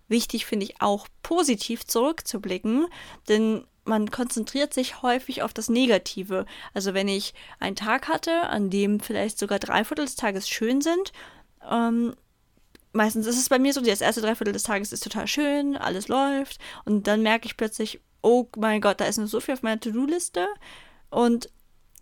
Wichtig 0.06 0.46
finde 0.46 0.66
ich 0.66 0.80
auch, 0.80 1.08
positiv 1.24 1.84
zurückzublicken, 1.86 2.86
denn 3.28 3.64
man 3.84 4.10
konzentriert 4.10 4.72
sich 4.72 5.02
häufig 5.02 5.42
auf 5.42 5.52
das 5.52 5.68
Negative. 5.68 6.46
Also 6.74 6.94
wenn 6.94 7.08
ich 7.08 7.34
einen 7.58 7.76
Tag 7.76 8.08
hatte, 8.08 8.48
an 8.48 8.70
dem 8.70 9.00
vielleicht 9.00 9.38
sogar 9.38 9.58
drei 9.58 9.84
Viertel 9.84 10.04
des 10.04 10.16
Tages 10.16 10.48
schön 10.48 10.80
sind, 10.80 11.12
ähm, 11.68 12.14
meistens 12.92 13.26
ist 13.26 13.38
es 13.38 13.48
bei 13.48 13.58
mir 13.58 13.72
so, 13.72 13.80
das 13.80 14.00
erste 14.00 14.20
Dreiviertel 14.20 14.52
des 14.52 14.62
Tages 14.64 14.92
ist 14.92 15.02
total 15.04 15.26
schön, 15.26 15.76
alles 15.76 16.08
läuft 16.08 16.58
und 16.84 17.06
dann 17.06 17.22
merke 17.22 17.46
ich 17.46 17.56
plötzlich, 17.56 18.00
oh 18.22 18.46
mein 18.56 18.80
Gott, 18.80 19.00
da 19.00 19.06
ist 19.06 19.18
noch 19.18 19.26
so 19.26 19.40
viel 19.40 19.54
auf 19.54 19.62
meiner 19.62 19.80
To-Do-Liste 19.80 20.46
und 21.10 21.50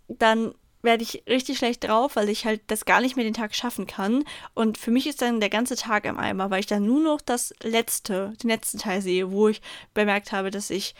dann 0.07 0.53
werde 0.83 1.03
ich 1.03 1.23
richtig 1.27 1.59
schlecht 1.59 1.83
drauf, 1.83 2.15
weil 2.15 2.29
ich 2.29 2.45
halt 2.45 2.61
das 2.67 2.85
gar 2.85 3.01
nicht 3.01 3.15
mehr 3.15 3.23
den 3.23 3.35
Tag 3.35 3.53
schaffen 3.53 3.85
kann. 3.85 4.23
Und 4.55 4.79
für 4.79 4.89
mich 4.89 5.05
ist 5.05 5.21
dann 5.21 5.39
der 5.39 5.51
ganze 5.51 5.75
Tag 5.75 6.05
im 6.05 6.17
Eimer, 6.17 6.49
weil 6.49 6.61
ich 6.61 6.65
dann 6.65 6.87
nur 6.87 6.99
noch 6.99 7.21
das 7.21 7.53
letzte, 7.61 8.33
den 8.41 8.49
letzten 8.49 8.79
Teil 8.79 8.99
sehe, 9.01 9.31
wo 9.31 9.47
ich 9.47 9.61
bemerkt 9.93 10.31
habe, 10.31 10.49
dass 10.49 10.71
ich 10.71 10.95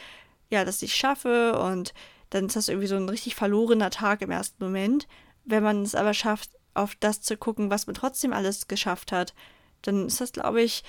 ja, 0.51 0.65
dass 0.65 0.81
ich 0.81 0.95
schaffe 0.95 1.57
und 1.59 1.93
dann 2.29 2.45
ist 2.47 2.55
das 2.55 2.69
irgendwie 2.69 2.87
so 2.87 2.95
ein 2.95 3.09
richtig 3.09 3.35
verlorener 3.35 3.89
Tag 3.89 4.21
im 4.21 4.31
ersten 4.31 4.63
Moment. 4.63 5.07
Wenn 5.43 5.63
man 5.63 5.81
es 5.81 5.95
aber 5.95 6.13
schafft, 6.13 6.51
auf 6.73 6.95
das 6.95 7.21
zu 7.21 7.35
gucken, 7.37 7.69
was 7.69 7.87
man 7.87 7.95
trotzdem 7.95 8.31
alles 8.31 8.67
geschafft 8.67 9.11
hat, 9.11 9.33
dann 9.81 10.07
ist 10.07 10.21
das, 10.21 10.31
glaube 10.31 10.61
ich, 10.61 10.83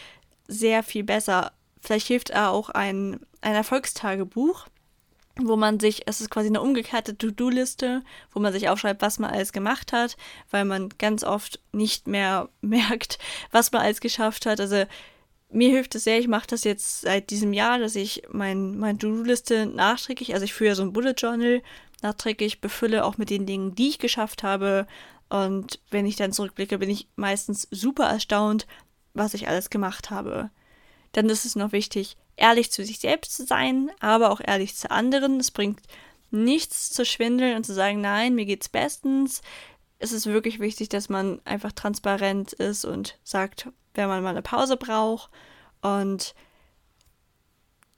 sehr 0.46 0.82
viel 0.82 1.04
besser. 1.04 1.52
Vielleicht 1.80 2.06
hilft 2.06 2.34
auch 2.34 2.68
ein, 2.70 3.20
ein 3.40 3.54
Erfolgstagebuch, 3.54 4.66
wo 5.36 5.56
man 5.56 5.80
sich, 5.80 6.06
es 6.06 6.20
ist 6.20 6.30
quasi 6.30 6.48
eine 6.48 6.60
umgekehrte 6.60 7.16
To-Do-Liste, 7.16 8.02
wo 8.32 8.40
man 8.40 8.52
sich 8.52 8.68
aufschreibt, 8.68 9.02
was 9.02 9.18
man 9.18 9.30
alles 9.30 9.52
gemacht 9.52 9.92
hat, 9.92 10.16
weil 10.50 10.64
man 10.64 10.90
ganz 10.98 11.24
oft 11.24 11.60
nicht 11.72 12.06
mehr 12.06 12.48
merkt, 12.60 13.18
was 13.50 13.72
man 13.72 13.82
alles 13.82 14.00
geschafft 14.00 14.46
hat. 14.46 14.60
Also 14.60 14.84
mir 15.52 15.70
hilft 15.70 15.94
es 15.94 16.04
sehr, 16.04 16.18
ich 16.18 16.28
mache 16.28 16.46
das 16.46 16.64
jetzt 16.64 17.02
seit 17.02 17.30
diesem 17.30 17.52
Jahr, 17.52 17.78
dass 17.78 17.94
ich 17.94 18.22
mein, 18.30 18.78
meine 18.78 18.98
To-Do-Liste 18.98 19.66
nachträglich, 19.66 20.34
also 20.34 20.44
ich 20.44 20.54
führe 20.54 20.74
so 20.74 20.82
ein 20.82 20.92
Bullet 20.92 21.14
Journal 21.16 21.62
nachträglich 22.02 22.60
befülle, 22.60 23.04
auch 23.04 23.18
mit 23.18 23.30
den 23.30 23.46
Dingen, 23.46 23.74
die 23.74 23.90
ich 23.90 23.98
geschafft 23.98 24.42
habe. 24.42 24.86
Und 25.28 25.80
wenn 25.90 26.06
ich 26.06 26.16
dann 26.16 26.32
zurückblicke, 26.32 26.78
bin 26.78 26.90
ich 26.90 27.08
meistens 27.16 27.68
super 27.70 28.04
erstaunt, 28.04 28.66
was 29.14 29.34
ich 29.34 29.48
alles 29.48 29.70
gemacht 29.70 30.10
habe. 30.10 30.50
Dann 31.12 31.28
ist 31.28 31.44
es 31.44 31.56
noch 31.56 31.72
wichtig, 31.72 32.16
ehrlich 32.36 32.72
zu 32.72 32.84
sich 32.84 32.98
selbst 32.98 33.36
zu 33.36 33.46
sein, 33.46 33.90
aber 34.00 34.30
auch 34.30 34.40
ehrlich 34.44 34.74
zu 34.76 34.90
anderen. 34.90 35.38
Es 35.38 35.50
bringt 35.50 35.80
nichts 36.30 36.90
zu 36.90 37.04
schwindeln 37.04 37.56
und 37.56 37.64
zu 37.64 37.74
sagen, 37.74 38.00
nein, 38.00 38.34
mir 38.34 38.46
geht's 38.46 38.68
bestens. 38.68 39.42
Es 39.98 40.12
ist 40.12 40.26
wirklich 40.26 40.58
wichtig, 40.58 40.88
dass 40.88 41.08
man 41.08 41.40
einfach 41.44 41.72
transparent 41.72 42.52
ist 42.54 42.84
und 42.84 43.18
sagt, 43.22 43.68
wenn 43.94 44.08
man 44.08 44.22
mal 44.22 44.30
eine 44.30 44.42
Pause 44.42 44.76
braucht. 44.76 45.30
Und 45.80 46.34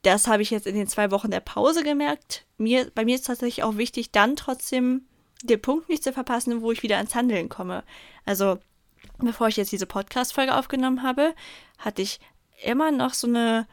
das 0.03 0.27
habe 0.27 0.43
ich 0.43 0.51
jetzt 0.51 0.67
in 0.67 0.75
den 0.75 0.87
zwei 0.87 1.11
Wochen 1.11 1.31
der 1.31 1.41
Pause 1.41 1.83
gemerkt. 1.83 2.45
Mir, 2.59 2.91
bei 2.95 3.05
mir 3.05 3.15
ist 3.15 3.27
tatsächlich 3.27 3.63
auch 3.65 3.77
wichtig, 3.77 4.13
dann 4.13 4.37
trotzdem 4.37 5.07
den 5.43 5.61
Punkt 5.61 5.89
nicht 5.89 6.03
zu 6.03 6.13
verpassen, 6.13 6.63
wo 6.63 6.73
ich 6.73 6.83
wieder 6.83 6.97
ans 6.97 7.15
Handeln 7.15 7.49
komme. 7.49 7.85
Also, 8.25 8.59
bevor 9.19 9.49
ich 9.49 9.57
jetzt 9.57 9.73
diese 9.73 9.87
Podcast-Folge 9.87 10.57
aufgenommen 10.57 11.03
habe, 11.03 11.35
hatte 11.79 12.03
ich 12.03 12.21
immer 12.63 12.91
noch 12.91 13.15
so 13.15 13.27
eine, 13.27 13.67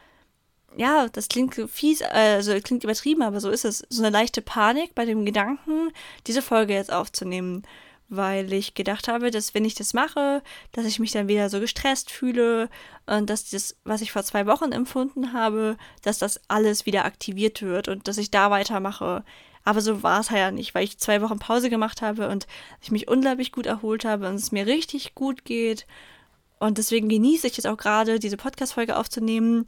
ja, 0.76 1.08
das 1.10 1.28
klingt 1.28 1.56
fies, 1.70 2.02
also 2.02 2.54
klingt 2.60 2.84
übertrieben, 2.84 3.22
aber 3.22 3.40
so 3.40 3.50
ist 3.50 3.66
es, 3.66 3.86
so 3.90 4.02
eine 4.04 4.12
leichte 4.12 4.42
Panik 4.42 4.96
bei 4.96 5.06
dem 5.06 5.26
Gedanken, 5.26 5.92
diese 6.28 6.42
Folge 6.42 6.74
jetzt 6.74 6.92
aufzunehmen 6.92 7.64
weil 8.12 8.52
ich 8.52 8.74
gedacht 8.74 9.08
habe, 9.08 9.32
dass 9.32 9.54
wenn 9.54 9.64
ich 9.64 9.74
das 9.74 9.94
mache, 9.94 10.44
dass 10.74 10.86
ich 10.86 11.00
mich 11.00 11.12
dann 11.12 11.30
wieder 11.30 11.50
so 11.50 11.62
gestresst 11.62 12.12
fühle 12.12 12.70
und 13.08 13.30
dass 13.30 13.50
das, 13.50 13.78
was 13.86 14.02
ich 14.02 14.12
vor 14.12 14.24
zwei 14.24 14.46
Wochen 14.46 14.74
empfunden 14.74 15.32
habe, 15.32 15.78
dass 16.04 16.20
das 16.20 16.42
alles 16.50 16.86
wieder 16.86 17.06
aktiviert 17.06 17.62
wird 17.62 17.88
und 17.88 18.08
dass 18.08 18.18
ich 18.18 18.30
da 18.30 18.52
weitermache. 18.52 19.24
Aber 19.64 19.80
so 19.80 20.04
war 20.04 20.20
es 20.20 20.30
halt 20.30 20.40
ja 20.40 20.52
nicht, 20.52 20.76
weil 20.76 20.84
ich 20.84 20.98
zwei 20.98 21.22
Wochen 21.22 21.40
Pause 21.40 21.70
gemacht 21.70 22.02
habe 22.02 22.28
und 22.28 22.48
ich 22.82 22.92
mich 22.92 23.08
unglaublich 23.08 23.54
gut 23.54 23.66
erholt 23.66 24.04
habe 24.04 24.28
und 24.28 24.36
es 24.36 24.52
mir 24.52 24.68
richtig 24.68 25.16
gut 25.16 25.46
geht. 25.46 25.88
Und 26.60 26.78
deswegen 26.78 27.08
genieße 27.08 27.48
ich 27.48 27.58
jetzt 27.58 27.68
auch 27.68 27.78
gerade, 27.78 28.20
diese 28.20 28.38
Podcast-Folge 28.38 28.98
aufzunehmen. 28.98 29.66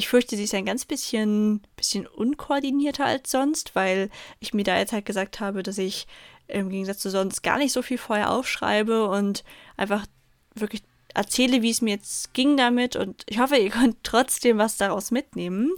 Ich 0.00 0.08
fürchte, 0.08 0.34
sie 0.34 0.44
ist 0.44 0.54
ein 0.54 0.64
ganz 0.64 0.86
bisschen, 0.86 1.60
bisschen 1.76 2.06
unkoordinierter 2.06 3.04
als 3.04 3.30
sonst, 3.30 3.74
weil 3.74 4.08
ich 4.38 4.54
mir 4.54 4.64
da 4.64 4.78
jetzt 4.78 4.94
halt 4.94 5.04
gesagt 5.04 5.40
habe, 5.40 5.62
dass 5.62 5.76
ich 5.76 6.06
im 6.48 6.70
Gegensatz 6.70 7.00
zu 7.00 7.10
sonst 7.10 7.42
gar 7.42 7.58
nicht 7.58 7.72
so 7.72 7.82
viel 7.82 7.98
vorher 7.98 8.30
aufschreibe 8.30 9.06
und 9.10 9.44
einfach 9.76 10.06
wirklich 10.54 10.82
erzähle, 11.12 11.60
wie 11.60 11.68
es 11.68 11.82
mir 11.82 11.96
jetzt 11.96 12.32
ging 12.32 12.56
damit 12.56 12.96
und 12.96 13.24
ich 13.28 13.40
hoffe, 13.40 13.58
ihr 13.58 13.68
könnt 13.68 13.98
trotzdem 14.02 14.56
was 14.56 14.78
daraus 14.78 15.10
mitnehmen. 15.10 15.74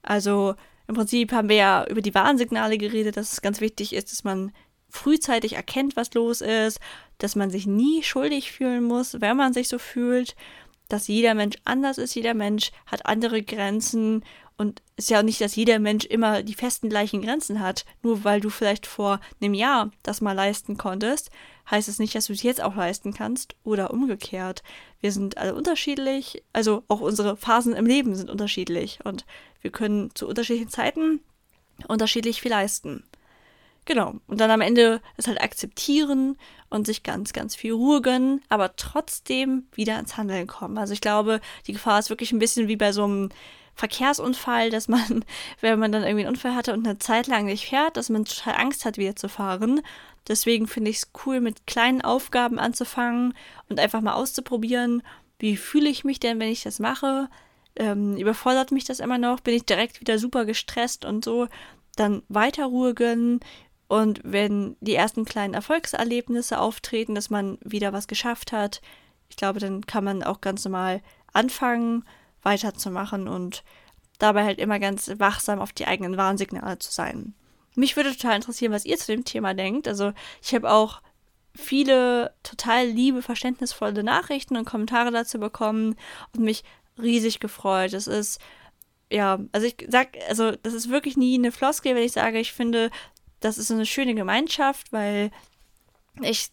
Also 0.00 0.54
im 0.86 0.94
Prinzip 0.94 1.32
haben 1.32 1.48
wir 1.48 1.56
ja 1.56 1.86
über 1.88 2.02
die 2.02 2.14
Warnsignale 2.14 2.78
geredet, 2.78 3.16
dass 3.16 3.32
es 3.32 3.42
ganz 3.42 3.60
wichtig 3.60 3.94
ist, 3.94 4.12
dass 4.12 4.22
man 4.22 4.52
frühzeitig 4.90 5.54
erkennt, 5.54 5.96
was 5.96 6.14
los 6.14 6.40
ist, 6.40 6.78
dass 7.18 7.34
man 7.34 7.50
sich 7.50 7.66
nie 7.66 8.04
schuldig 8.04 8.52
fühlen 8.52 8.84
muss, 8.84 9.20
wenn 9.20 9.36
man 9.36 9.52
sich 9.52 9.66
so 9.66 9.80
fühlt, 9.80 10.36
dass 10.88 11.08
jeder 11.08 11.34
Mensch 11.34 11.56
anders 11.64 11.98
ist, 11.98 12.14
jeder 12.14 12.34
Mensch 12.34 12.70
hat 12.86 13.06
andere 13.06 13.42
Grenzen 13.42 14.22
und 14.58 14.82
es 14.96 15.04
ist 15.04 15.10
ja 15.10 15.18
auch 15.18 15.22
nicht, 15.22 15.40
dass 15.40 15.56
jeder 15.56 15.78
Mensch 15.78 16.06
immer 16.06 16.42
die 16.42 16.54
festen 16.54 16.88
gleichen 16.88 17.20
Grenzen 17.20 17.60
hat. 17.60 17.84
Nur 18.02 18.24
weil 18.24 18.40
du 18.40 18.48
vielleicht 18.48 18.86
vor 18.86 19.20
einem 19.40 19.52
Jahr 19.52 19.90
das 20.02 20.22
mal 20.22 20.32
leisten 20.32 20.78
konntest, 20.78 21.30
heißt 21.70 21.88
es 21.88 21.98
nicht, 21.98 22.14
dass 22.14 22.26
du 22.26 22.32
es 22.32 22.42
jetzt 22.42 22.62
auch 22.62 22.74
leisten 22.74 23.12
kannst 23.12 23.54
oder 23.64 23.90
umgekehrt. 23.90 24.62
Wir 25.00 25.12
sind 25.12 25.36
alle 25.36 25.54
unterschiedlich, 25.54 26.42
also 26.54 26.84
auch 26.88 27.00
unsere 27.00 27.36
Phasen 27.36 27.74
im 27.74 27.86
Leben 27.86 28.14
sind 28.14 28.30
unterschiedlich 28.30 29.00
und 29.04 29.26
wir 29.60 29.70
können 29.70 30.14
zu 30.14 30.26
unterschiedlichen 30.26 30.70
Zeiten 30.70 31.20
unterschiedlich 31.86 32.40
viel 32.40 32.52
leisten. 32.52 33.04
Genau. 33.86 34.14
Und 34.26 34.40
dann 34.40 34.50
am 34.50 34.60
Ende 34.60 35.00
es 35.16 35.28
halt 35.28 35.40
akzeptieren 35.40 36.36
und 36.68 36.86
sich 36.86 37.04
ganz, 37.04 37.32
ganz 37.32 37.54
viel 37.54 37.72
Ruhe 37.72 38.02
gönnen, 38.02 38.42
aber 38.48 38.76
trotzdem 38.76 39.68
wieder 39.74 39.98
ins 39.98 40.16
Handeln 40.16 40.46
kommen. 40.46 40.76
Also 40.76 40.92
ich 40.92 41.00
glaube, 41.00 41.40
die 41.66 41.72
Gefahr 41.72 41.98
ist 41.98 42.10
wirklich 42.10 42.32
ein 42.32 42.40
bisschen 42.40 42.68
wie 42.68 42.76
bei 42.76 42.92
so 42.92 43.04
einem 43.04 43.30
Verkehrsunfall, 43.76 44.70
dass 44.70 44.88
man, 44.88 45.24
wenn 45.60 45.78
man 45.78 45.92
dann 45.92 46.02
irgendwie 46.02 46.26
einen 46.26 46.34
Unfall 46.34 46.56
hatte 46.56 46.72
und 46.72 46.86
eine 46.86 46.98
Zeit 46.98 47.28
lang 47.28 47.46
nicht 47.46 47.68
fährt, 47.68 47.96
dass 47.96 48.10
man 48.10 48.24
total 48.24 48.56
Angst 48.56 48.84
hat, 48.84 48.98
wieder 48.98 49.14
zu 49.14 49.28
fahren. 49.28 49.82
Deswegen 50.26 50.66
finde 50.66 50.90
ich 50.90 50.96
es 50.96 51.10
cool, 51.24 51.40
mit 51.40 51.68
kleinen 51.68 52.02
Aufgaben 52.02 52.58
anzufangen 52.58 53.34
und 53.68 53.78
einfach 53.78 54.00
mal 54.00 54.14
auszuprobieren, 54.14 55.02
wie 55.38 55.56
fühle 55.56 55.88
ich 55.88 56.02
mich 56.02 56.18
denn, 56.18 56.40
wenn 56.40 56.48
ich 56.48 56.62
das 56.64 56.80
mache? 56.80 57.28
Ähm, 57.76 58.16
überfordert 58.16 58.72
mich 58.72 58.84
das 58.84 59.00
immer 59.00 59.18
noch? 59.18 59.40
Bin 59.40 59.54
ich 59.54 59.66
direkt 59.66 60.00
wieder 60.00 60.18
super 60.18 60.44
gestresst 60.46 61.04
und 61.04 61.24
so? 61.24 61.46
Dann 61.94 62.22
weiter 62.28 62.64
Ruhe 62.66 62.94
gönnen, 62.94 63.40
und 63.88 64.20
wenn 64.24 64.76
die 64.80 64.94
ersten 64.94 65.24
kleinen 65.24 65.54
Erfolgserlebnisse 65.54 66.58
auftreten, 66.58 67.14
dass 67.14 67.30
man 67.30 67.58
wieder 67.62 67.92
was 67.92 68.08
geschafft 68.08 68.52
hat, 68.52 68.80
ich 69.28 69.36
glaube, 69.36 69.60
dann 69.60 69.86
kann 69.86 70.04
man 70.04 70.22
auch 70.22 70.40
ganz 70.40 70.64
normal 70.64 71.02
anfangen, 71.32 72.04
weiterzumachen 72.42 73.28
und 73.28 73.62
dabei 74.18 74.44
halt 74.44 74.58
immer 74.58 74.78
ganz 74.78 75.10
wachsam 75.18 75.60
auf 75.60 75.72
die 75.72 75.86
eigenen 75.86 76.16
Warnsignale 76.16 76.78
zu 76.78 76.92
sein. 76.92 77.34
Mich 77.74 77.96
würde 77.96 78.12
total 78.12 78.36
interessieren, 78.36 78.72
was 78.72 78.86
ihr 78.86 78.96
zu 78.96 79.12
dem 79.12 79.24
Thema 79.24 79.52
denkt. 79.52 79.86
Also 79.86 80.12
ich 80.42 80.54
habe 80.54 80.70
auch 80.70 81.02
viele 81.54 82.34
total 82.42 82.86
liebe, 82.86 83.22
verständnisvolle 83.22 84.02
Nachrichten 84.02 84.56
und 84.56 84.64
Kommentare 84.64 85.10
dazu 85.10 85.38
bekommen 85.38 85.96
und 86.34 86.44
mich 86.44 86.64
riesig 86.98 87.40
gefreut. 87.40 87.92
Es 87.92 88.06
ist 88.06 88.40
ja, 89.10 89.38
also 89.52 89.66
ich 89.66 89.76
sag, 89.88 90.16
also 90.28 90.52
das 90.52 90.74
ist 90.74 90.90
wirklich 90.90 91.16
nie 91.16 91.36
eine 91.36 91.52
Floskel, 91.52 91.94
wenn 91.94 92.02
ich 92.02 92.12
sage, 92.12 92.40
ich 92.40 92.52
finde, 92.52 92.90
das 93.46 93.58
ist 93.58 93.70
eine 93.70 93.86
schöne 93.86 94.14
Gemeinschaft, 94.14 94.92
weil 94.92 95.30
ich 96.20 96.48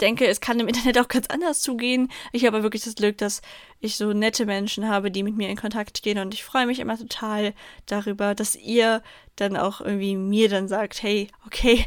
denke, 0.00 0.26
es 0.26 0.40
kann 0.40 0.58
im 0.60 0.68
Internet 0.68 0.98
auch 0.98 1.08
ganz 1.08 1.26
anders 1.26 1.60
zugehen. 1.60 2.10
Ich 2.32 2.46
habe 2.46 2.62
wirklich 2.62 2.82
das 2.82 2.94
Glück, 2.94 3.18
dass 3.18 3.42
ich 3.80 3.96
so 3.96 4.12
nette 4.12 4.46
Menschen 4.46 4.88
habe, 4.88 5.10
die 5.10 5.22
mit 5.22 5.36
mir 5.36 5.48
in 5.48 5.56
Kontakt 5.56 5.98
stehen 5.98 6.18
und 6.18 6.32
ich 6.32 6.44
freue 6.44 6.66
mich 6.66 6.80
immer 6.80 6.96
total 6.96 7.54
darüber, 7.86 8.34
dass 8.34 8.56
ihr 8.56 9.02
dann 9.36 9.56
auch 9.56 9.80
irgendwie 9.80 10.16
mir 10.16 10.48
dann 10.48 10.68
sagt, 10.68 11.02
hey, 11.02 11.28
okay, 11.46 11.86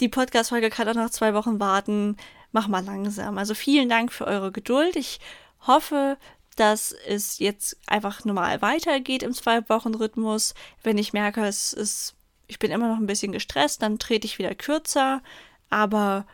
die 0.00 0.08
Podcast-Folge 0.08 0.70
kann 0.70 0.88
auch 0.88 0.94
noch 0.94 1.10
zwei 1.10 1.32
Wochen 1.34 1.60
warten, 1.60 2.16
mach 2.52 2.68
mal 2.68 2.84
langsam. 2.84 3.38
Also 3.38 3.54
vielen 3.54 3.88
Dank 3.88 4.12
für 4.12 4.26
eure 4.26 4.52
Geduld. 4.52 4.96
Ich 4.96 5.20
hoffe, 5.66 6.18
dass 6.56 6.92
es 6.92 7.38
jetzt 7.38 7.76
einfach 7.86 8.24
normal 8.24 8.62
weitergeht 8.62 9.22
im 9.22 9.32
Zwei-Wochen-Rhythmus. 9.32 10.54
Wenn 10.82 10.98
ich 10.98 11.12
merke, 11.12 11.44
es 11.44 11.72
ist 11.72 12.14
ich 12.46 12.58
bin 12.58 12.70
immer 12.70 12.88
noch 12.88 12.98
ein 12.98 13.06
bisschen 13.06 13.32
gestresst, 13.32 13.82
dann 13.82 13.98
trete 13.98 14.26
ich 14.26 14.38
wieder 14.38 14.54
kürzer, 14.54 15.22
aber 15.70 16.26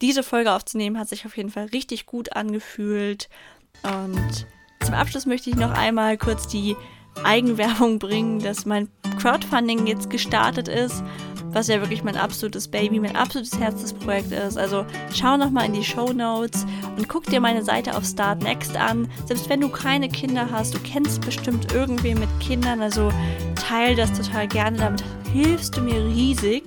diese 0.00 0.22
Folge 0.22 0.52
aufzunehmen 0.52 0.98
hat 0.98 1.08
sich 1.08 1.26
auf 1.26 1.36
jeden 1.36 1.50
Fall 1.50 1.66
richtig 1.66 2.06
gut 2.06 2.34
angefühlt. 2.34 3.28
Und 3.82 4.46
zum 4.84 4.94
Abschluss 4.94 5.26
möchte 5.26 5.50
ich 5.50 5.56
noch 5.56 5.70
einmal 5.70 6.18
kurz 6.18 6.46
die 6.46 6.76
Eigenwerbung 7.22 7.98
bringen, 8.00 8.40
dass 8.40 8.66
mein 8.66 8.88
Crowdfunding 9.18 9.86
jetzt 9.86 10.10
gestartet 10.10 10.68
ist 10.68 11.02
was 11.54 11.68
ja 11.68 11.80
wirklich 11.80 12.02
mein 12.02 12.16
absolutes 12.16 12.68
Baby, 12.68 12.98
mein 13.00 13.16
absolutes 13.16 13.58
Herzensprojekt 13.58 14.32
ist. 14.32 14.58
Also 14.58 14.84
schau 15.14 15.36
nochmal 15.36 15.66
in 15.66 15.72
die 15.72 15.84
Show 15.84 16.12
Notes 16.12 16.66
und 16.96 17.08
guck 17.08 17.24
dir 17.24 17.40
meine 17.40 17.62
Seite 17.62 17.96
auf 17.96 18.04
Start 18.04 18.42
Next 18.42 18.76
an. 18.76 19.08
Selbst 19.26 19.48
wenn 19.48 19.60
du 19.60 19.68
keine 19.68 20.08
Kinder 20.08 20.48
hast, 20.50 20.74
du 20.74 20.78
kennst 20.80 21.20
bestimmt 21.24 21.72
irgendwen 21.72 22.18
mit 22.18 22.28
Kindern, 22.40 22.82
also 22.82 23.10
teil 23.54 23.94
das 23.94 24.12
total 24.12 24.48
gerne, 24.48 24.78
damit 24.78 25.04
hilfst 25.34 25.76
du 25.76 25.82
mir 25.82 26.02
riesig. 26.02 26.62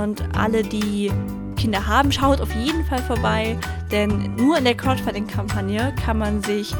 Und 0.00 0.22
alle, 0.36 0.62
die 0.62 1.10
Kinder 1.56 1.86
haben, 1.86 2.10
schaut 2.10 2.40
auf 2.40 2.54
jeden 2.54 2.84
Fall 2.86 3.02
vorbei, 3.02 3.58
denn 3.90 4.34
nur 4.36 4.56
in 4.56 4.64
der 4.64 4.76
Crowdfunding-Kampagne 4.76 5.94
kann 6.02 6.16
man 6.16 6.42
sich 6.42 6.74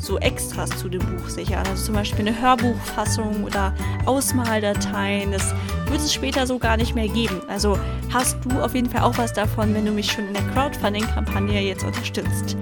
so 0.00 0.18
Extras 0.18 0.70
zu 0.70 0.88
dem 0.88 1.00
Buch 1.00 1.28
sichern. 1.28 1.66
Also 1.66 1.84
zum 1.84 1.94
Beispiel 1.94 2.26
eine 2.26 2.40
Hörbuchfassung 2.40 3.44
oder 3.44 3.74
Ausmaldateien. 4.06 5.32
Das 5.32 5.54
wird 5.90 6.00
es 6.00 6.14
später 6.14 6.46
so 6.46 6.58
gar 6.58 6.78
nicht 6.78 6.94
mehr 6.94 7.08
geben. 7.08 7.42
Also 7.46 7.78
hast 8.10 8.38
du 8.44 8.58
auf 8.62 8.74
jeden 8.74 8.88
Fall 8.88 9.02
auch 9.02 9.18
was 9.18 9.34
davon, 9.34 9.74
wenn 9.74 9.84
du 9.84 9.92
mich 9.92 10.10
schon 10.10 10.28
in 10.28 10.32
der 10.32 10.46
Crowdfunding-Kampagne 10.54 11.60
jetzt 11.60 11.84
unterstützt. 11.84 12.56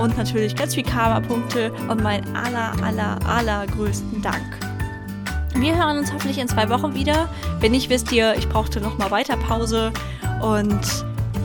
Und 0.00 0.18
natürlich 0.18 0.56
ganz 0.56 0.74
viel 0.74 0.82
Karma-Punkte 0.82 1.70
und 1.88 2.02
meinen 2.02 2.34
aller, 2.34 2.72
aller, 2.82 3.16
allergrößten 3.28 4.20
Dank. 4.20 4.73
Wir 5.56 5.76
hören 5.76 5.98
uns 5.98 6.12
hoffentlich 6.12 6.38
in 6.38 6.48
zwei 6.48 6.68
Wochen 6.68 6.94
wieder. 6.94 7.28
Wenn 7.60 7.72
nicht, 7.72 7.88
wisst 7.88 8.12
ihr, 8.12 8.34
ich 8.36 8.48
brauchte 8.48 8.80
noch 8.80 8.98
mal 8.98 9.10
weiter 9.10 9.36
Pause 9.36 9.92
und 10.42 10.80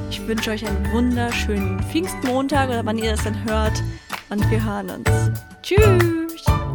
ich 0.09 0.27
wünsche 0.27 0.51
euch 0.51 0.65
einen 0.65 0.91
wunderschönen 0.91 1.81
Pfingstmontag 1.83 2.69
oder 2.69 2.85
wann 2.85 2.97
ihr 2.97 3.11
das 3.11 3.23
dann 3.23 3.43
hört 3.45 3.83
und 4.29 4.49
wir 4.49 4.63
hören 4.63 4.89
uns. 4.89 5.31
Tschüss! 5.61 6.68